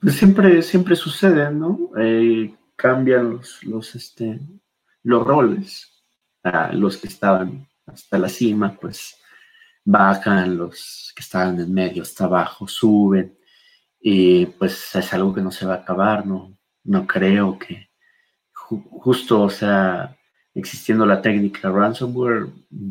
[0.09, 1.91] Siempre, siempre sucede, ¿no?
[1.99, 4.39] Eh, cambian los, los, este,
[5.03, 5.91] los roles.
[6.73, 9.17] los que estaban hasta la cima, pues
[9.85, 13.39] bajan, los que estaban en medio hasta abajo suben.
[14.01, 16.57] Y pues es algo que no se va a acabar, ¿no?
[16.85, 17.89] No creo que
[18.55, 20.17] justo, o sea,
[20.55, 22.47] existiendo la técnica ransomware,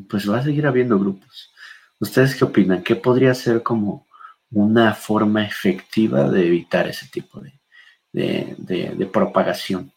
[0.09, 1.51] pues va a seguir habiendo grupos.
[1.99, 2.83] ¿Ustedes qué opinan?
[2.83, 4.05] ¿Qué podría ser como
[4.53, 9.91] una forma efectiva de evitar ese tipo de, de, propagación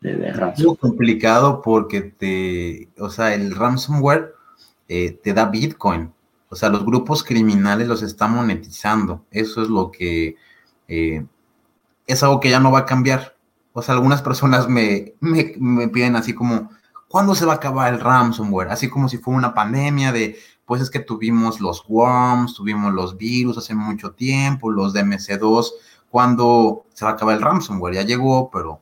[0.00, 0.74] de, ransomware?
[0.74, 4.34] Es complicado porque te, o sea, el ransomware
[4.88, 6.12] eh, te da Bitcoin.
[6.48, 9.24] O sea, los grupos criminales los están monetizando.
[9.30, 10.36] Eso es lo que
[10.86, 11.26] eh,
[12.06, 13.36] es algo que ya no va a cambiar.
[13.72, 16.70] O sea, algunas personas me, me, me piden así como,
[17.08, 18.68] ¿cuándo se va a acabar el ransomware?
[18.68, 23.16] Así como si fuera una pandemia de, pues es que tuvimos los worms, tuvimos los
[23.16, 25.70] virus hace mucho tiempo, los DMC2,
[26.10, 27.94] ¿cuándo se va a acabar el ransomware?
[27.94, 28.80] Ya llegó, pero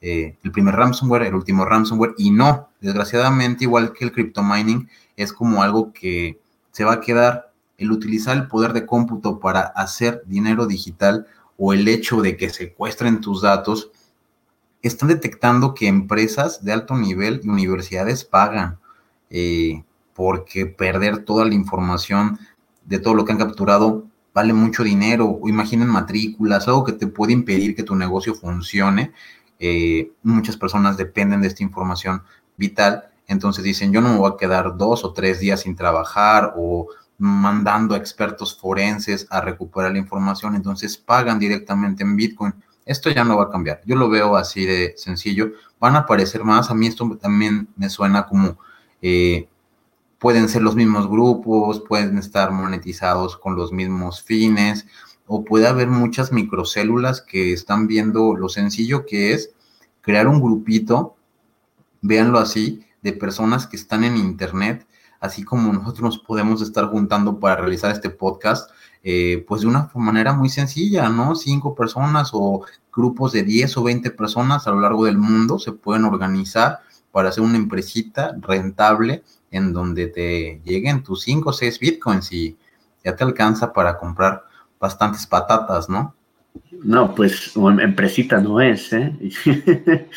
[0.00, 4.88] eh, el primer ransomware, el último ransomware, y no, desgraciadamente, igual que el crypto mining,
[5.16, 9.60] es como algo que se va a quedar el utilizar el poder de cómputo para
[9.60, 11.26] hacer dinero digital
[11.56, 13.90] o el hecho de que secuestren tus datos,
[14.82, 18.78] están detectando que empresas de alto nivel y universidades pagan.
[19.30, 19.82] Eh,
[20.14, 22.38] porque perder toda la información
[22.84, 27.06] de todo lo que han capturado vale mucho dinero, o imaginen matrículas, algo que te
[27.06, 29.12] puede impedir que tu negocio funcione.
[29.60, 32.22] Eh, muchas personas dependen de esta información
[32.56, 36.54] vital, entonces dicen, yo no me voy a quedar dos o tres días sin trabajar
[36.56, 42.54] o mandando a expertos forenses a recuperar la información, entonces pagan directamente en Bitcoin.
[42.84, 43.80] Esto ya no va a cambiar.
[43.86, 45.52] Yo lo veo así de sencillo.
[45.80, 46.70] Van a aparecer más.
[46.70, 48.58] A mí esto también me suena como
[49.00, 49.48] eh,
[50.24, 54.86] pueden ser los mismos grupos, pueden estar monetizados con los mismos fines,
[55.26, 59.50] o puede haber muchas microcélulas que están viendo lo sencillo que es
[60.00, 61.14] crear un grupito,
[62.00, 64.86] véanlo así, de personas que están en Internet,
[65.20, 68.70] así como nosotros nos podemos estar juntando para realizar este podcast,
[69.02, 71.34] eh, pues de una manera muy sencilla, ¿no?
[71.34, 75.72] Cinco personas o grupos de 10 o 20 personas a lo largo del mundo se
[75.72, 76.80] pueden organizar
[77.12, 79.22] para hacer una empresita rentable
[79.54, 82.56] en donde te lleguen tus 5 o 6 bitcoins y
[83.04, 84.44] ya te alcanza para comprar
[84.80, 86.14] bastantes patatas, ¿no?
[86.82, 89.16] No, pues empresita no es, ¿eh?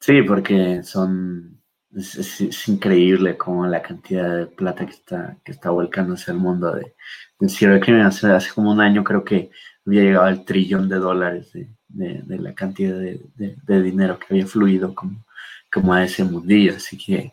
[0.00, 1.60] sí, porque son,
[1.94, 6.94] es, increíble como la cantidad de plata que está, que está volcándose al mundo de,
[7.38, 8.02] de crimen.
[8.02, 9.50] Hace, hace, como un año creo que
[9.84, 14.46] había llegado al trillón de dólares de, de, la cantidad de, de, dinero que había
[14.46, 15.24] fluido como,
[15.72, 16.76] como a ese mundillo.
[16.76, 17.32] Así que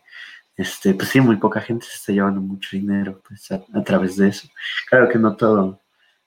[0.58, 4.28] este, pues sí, muy poca gente se está llevando mucho dinero pues, a, través de
[4.28, 4.48] eso.
[4.90, 5.80] Claro que no todo,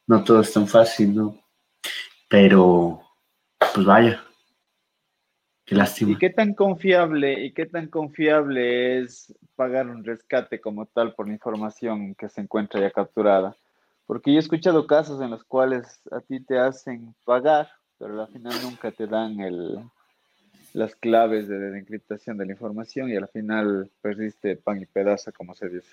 [0.07, 1.37] no todo es tan fácil, ¿no?
[2.29, 3.01] Pero,
[3.59, 4.23] pues vaya,
[5.65, 6.11] qué lástima.
[6.11, 11.27] ¿Y qué tan confiable, y qué tan confiable es pagar un rescate como tal por
[11.27, 13.57] la información que se encuentra ya capturada?
[14.05, 18.29] Porque yo he escuchado casos en los cuales a ti te hacen pagar, pero al
[18.29, 19.83] final nunca te dan el,
[20.73, 25.31] las claves de la encriptación de la información y al final perdiste pan y pedazo,
[25.33, 25.89] como se dice.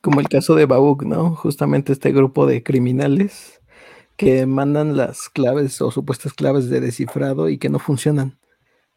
[0.00, 1.34] Como el caso de Bauk, ¿no?
[1.34, 3.60] Justamente este grupo de criminales
[4.16, 8.38] que mandan las claves o supuestas claves de descifrado y que no funcionan.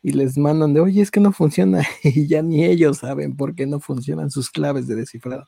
[0.01, 1.83] Y les mandan de, oye, es que no funciona.
[2.03, 5.47] Y ya ni ellos saben por qué no funcionan sus claves de descifrado.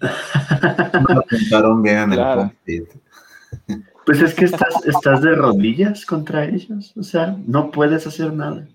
[1.08, 2.90] No apuntaron bien en el
[4.08, 8.66] pues es que estás, estás de rodillas contra ellos, o sea, no puedes hacer nada.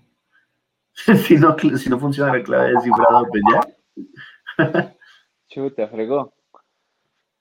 [1.26, 4.94] si, no, si no funciona la clave de cifrado, pues ya.
[5.48, 6.32] Chuta, fregó.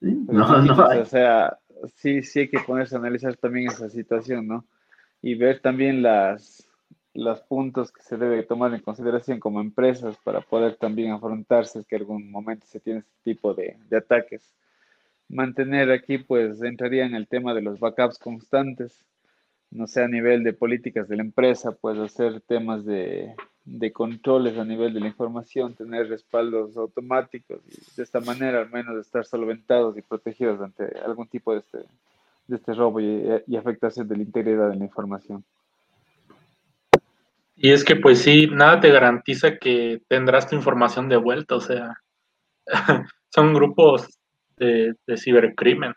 [0.01, 0.87] No, no.
[1.01, 1.59] O sea,
[1.93, 4.65] sí, sí hay que ponerse a analizar también esa situación, ¿no?
[5.21, 6.67] Y ver también las,
[7.13, 11.85] los puntos que se debe tomar en consideración como empresas para poder también afrontarse es
[11.85, 14.51] que en algún momento se tiene este tipo de, de ataques
[15.33, 19.03] mantener aquí, pues entraría en el tema de los backups constantes,
[19.71, 23.35] no sé, a nivel de políticas de la empresa, pues hacer temas de,
[23.65, 27.59] de controles a nivel de la información, tener respaldos automáticos
[27.95, 31.79] de esta manera al menos estar solventados y protegidos ante algún tipo de, este,
[32.47, 35.43] de este robo y, y afectación de la integridad de la información.
[37.55, 41.61] Y es que pues sí, nada te garantiza que tendrás tu información de vuelta, o
[41.61, 41.95] sea,
[43.29, 44.07] son grupos
[44.57, 45.93] de, cibercrimen.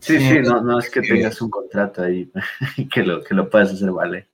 [0.00, 2.30] Sí, sí, no, no es que tengas un contrato ahí
[2.92, 4.28] que lo, que lo puedas hacer, vale.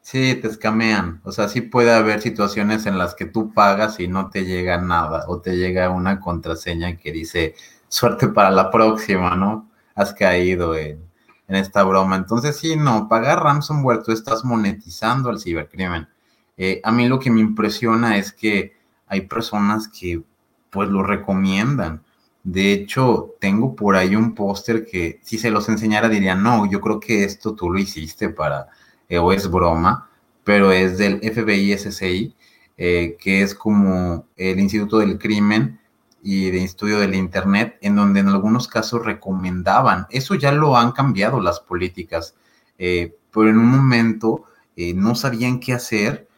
[0.00, 1.20] Sí, te escamean.
[1.24, 4.78] O sea, sí puede haber situaciones en las que tú pagas y no te llega
[4.78, 7.54] nada o te llega una contraseña que dice
[7.88, 9.70] suerte para la próxima, ¿no?
[9.94, 11.08] Has caído en,
[11.46, 12.16] en esta broma.
[12.16, 16.08] Entonces, sí, no, pagar ransomware, tú estás monetizando el cibercrimen.
[16.56, 18.74] Eh, a mí lo que me impresiona es que
[19.06, 20.22] hay personas que
[20.70, 22.02] pues lo recomiendan.
[22.44, 26.80] De hecho, tengo por ahí un póster que si se los enseñara dirían, no, yo
[26.80, 28.68] creo que esto tú lo hiciste para,
[29.08, 30.10] eh, o es broma,
[30.44, 32.34] pero es del FBI SCI,
[32.76, 35.78] eh, que es como el Instituto del Crimen
[36.22, 40.92] y de Estudio del Internet, en donde en algunos casos recomendaban, eso ya lo han
[40.92, 42.34] cambiado las políticas,
[42.76, 44.44] pero en un momento
[44.76, 46.28] no sabían qué hacer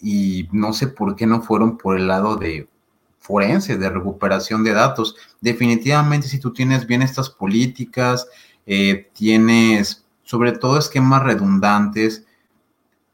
[0.00, 2.68] y no sé por qué no fueron por el lado de
[3.18, 5.16] forense, de recuperación de datos.
[5.40, 8.28] Definitivamente, si tú tienes bien estas políticas,
[8.66, 12.26] eh, tienes sobre todo esquemas redundantes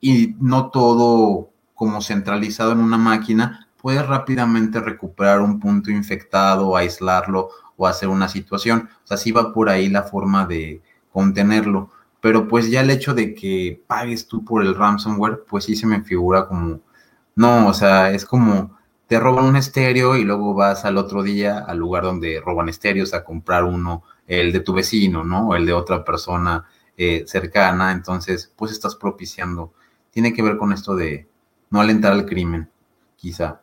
[0.00, 7.50] y no todo como centralizado en una máquina, puedes rápidamente recuperar un punto infectado, aislarlo
[7.76, 8.88] o hacer una situación.
[9.04, 10.82] O sea, va por ahí la forma de
[11.12, 11.90] contenerlo
[12.20, 15.86] pero pues ya el hecho de que pagues tú por el ransomware, pues sí se
[15.86, 16.80] me figura como,
[17.34, 18.78] no, o sea, es como
[19.10, 23.12] te roban un estéreo y luego vas al otro día al lugar donde roban estéreos
[23.12, 25.48] a comprar uno, el de tu vecino, ¿no?
[25.48, 26.64] O el de otra persona
[26.96, 29.72] eh, cercana, entonces pues estás propiciando.
[30.12, 31.28] Tiene que ver con esto de
[31.70, 32.70] no alentar al crimen,
[33.16, 33.62] quizá.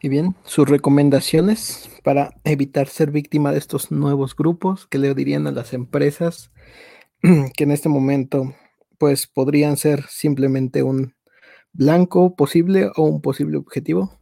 [0.00, 5.48] Y bien, sus recomendaciones para evitar ser víctima de estos nuevos grupos que le dirían
[5.48, 6.52] a las empresas
[7.22, 8.54] que en este momento
[8.96, 11.14] pues podrían ser simplemente un
[11.72, 14.18] blanco posible o un posible objetivo.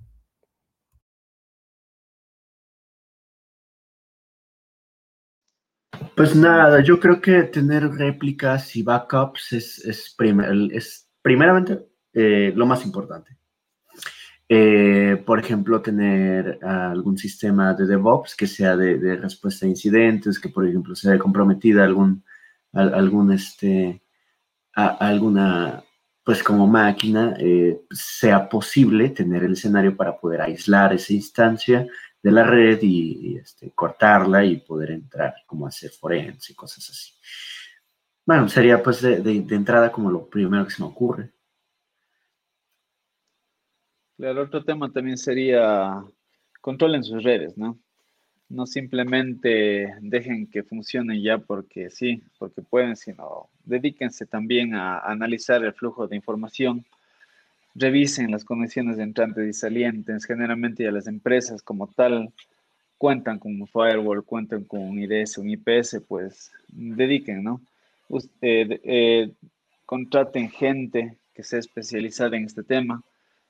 [6.15, 10.17] Pues nada, yo creo que tener réplicas y backups es,
[11.23, 13.37] primeramente eh, lo más importante.
[14.49, 20.49] Eh, por ejemplo, tener algún sistema de DevOps que sea de, respuesta a incidentes, que
[20.49, 22.25] por ejemplo sea comprometida algún,
[22.73, 24.03] algún este,
[24.73, 25.83] alguna,
[26.25, 31.87] pues como máquina, eh, sea posible tener el escenario para poder aislar esa instancia
[32.23, 37.13] de la red y, este, cortarla y poder entrar, como hacer forense y cosas así.
[38.25, 41.36] Bueno, sería pues de, de entrada como lo primero que se me ocurre.
[44.19, 46.03] El otro tema también sería
[46.63, 47.79] controlen sus redes, ¿no?
[48.49, 55.63] No simplemente dejen que funcionen ya porque sí, porque pueden, sino dedíquense también a analizar
[55.65, 56.85] el flujo de información,
[57.75, 62.33] revisen las conexiones entrantes y salientes, generalmente ya las empresas como tal
[62.97, 67.61] cuentan con un firewall, cuentan con un IDS, un IPS, pues dediquen, ¿no?
[68.09, 69.31] Usted, eh,
[69.85, 73.03] contraten gente que sea especializada en este tema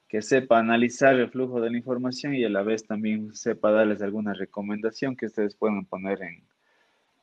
[0.08, 4.02] que sepa analizar el flujo de la información y a la vez también sepa darles
[4.02, 6.42] alguna recomendación que ustedes puedan poner en,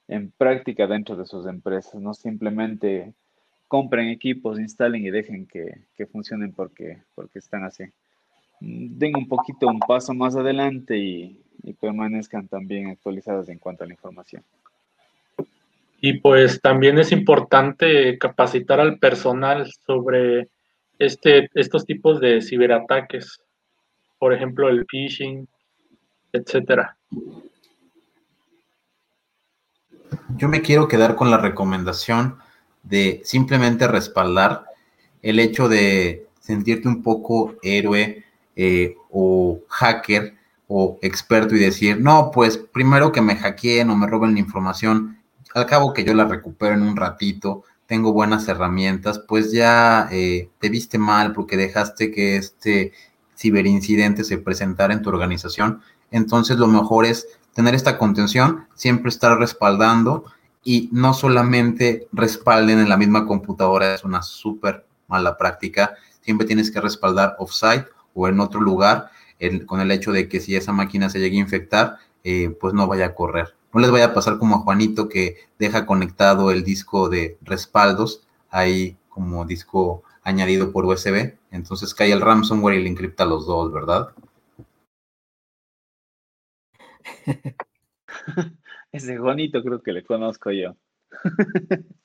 [0.08, 1.96] en práctica dentro de sus empresas.
[1.96, 3.14] No simplemente
[3.68, 7.86] compren equipos, instalen y dejen que, que funcionen porque, porque están así.
[8.60, 13.88] Den un poquito un paso más adelante y, y permanezcan también actualizados en cuanto a
[13.88, 14.44] la información.
[16.02, 20.50] Y pues también es importante capacitar al personal sobre
[21.06, 23.42] este, estos tipos de ciberataques,
[24.20, 25.48] por ejemplo el phishing,
[26.32, 26.98] etcétera.
[30.38, 32.38] Yo me quiero quedar con la recomendación
[32.84, 34.66] de simplemente respaldar
[35.22, 38.24] el hecho de sentirte un poco héroe
[38.56, 40.36] eh, o hacker
[40.68, 45.20] o experto y decir, no, pues primero que me hackeen o me roben la información,
[45.54, 50.50] al cabo que yo la recupero en un ratito, tengo buenas herramientas, pues ya eh,
[50.60, 52.94] te viste mal porque dejaste que este
[53.36, 55.82] ciberincidente se presentara en tu organización.
[56.12, 60.26] Entonces lo mejor es tener esta contención, siempre estar respaldando
[60.64, 65.96] y no solamente respalden en la misma computadora, es una súper mala práctica.
[66.22, 69.10] Siempre tienes que respaldar offsite o en otro lugar
[69.66, 72.88] con el hecho de que si esa máquina se llegue a infectar, eh, pues no
[72.88, 73.56] vaya a correr.
[73.74, 78.28] No les vaya a pasar como a Juanito que deja conectado el disco de respaldos
[78.50, 81.38] ahí como disco añadido por USB.
[81.52, 84.14] Entonces cae el ransomware y le encripta los dos, ¿verdad?
[88.92, 90.76] Ese Juanito creo que le conozco yo.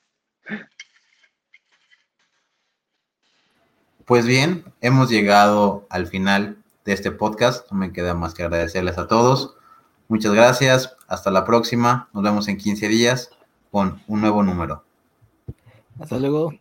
[4.08, 7.70] Pues bien, hemos llegado al final de este podcast.
[7.70, 9.58] No me queda más que agradecerles a todos.
[10.08, 10.96] Muchas gracias.
[11.08, 12.08] Hasta la próxima.
[12.12, 13.30] Nos vemos en 15 días
[13.72, 14.84] con un nuevo número.
[15.98, 16.52] Hasta luego.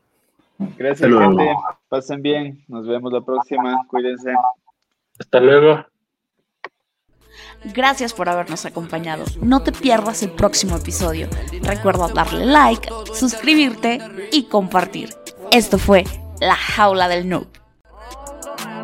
[0.57, 1.37] Gracias, Hasta luego.
[1.37, 1.55] gente.
[1.89, 2.63] Pasen bien.
[2.67, 3.85] Nos vemos la próxima.
[3.87, 4.33] Cuídense.
[5.19, 5.85] Hasta luego.
[7.73, 9.25] Gracias por habernos acompañado.
[9.41, 11.27] No te pierdas el próximo episodio.
[11.61, 13.99] Recuerda darle like, suscribirte
[14.31, 15.09] y compartir.
[15.51, 16.03] Esto fue
[16.39, 17.47] La Jaula del Noob.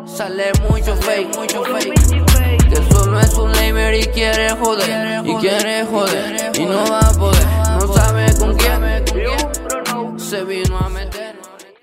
[0.06, 2.43] Sale mucho fake, mucho fake.
[2.58, 5.24] Que solo es un lamer y quiere joder.
[5.24, 6.52] Y quiere joder.
[6.54, 7.46] Y no va a poder.
[7.80, 10.18] No sabe con quién.
[10.18, 11.23] Se vino a meter.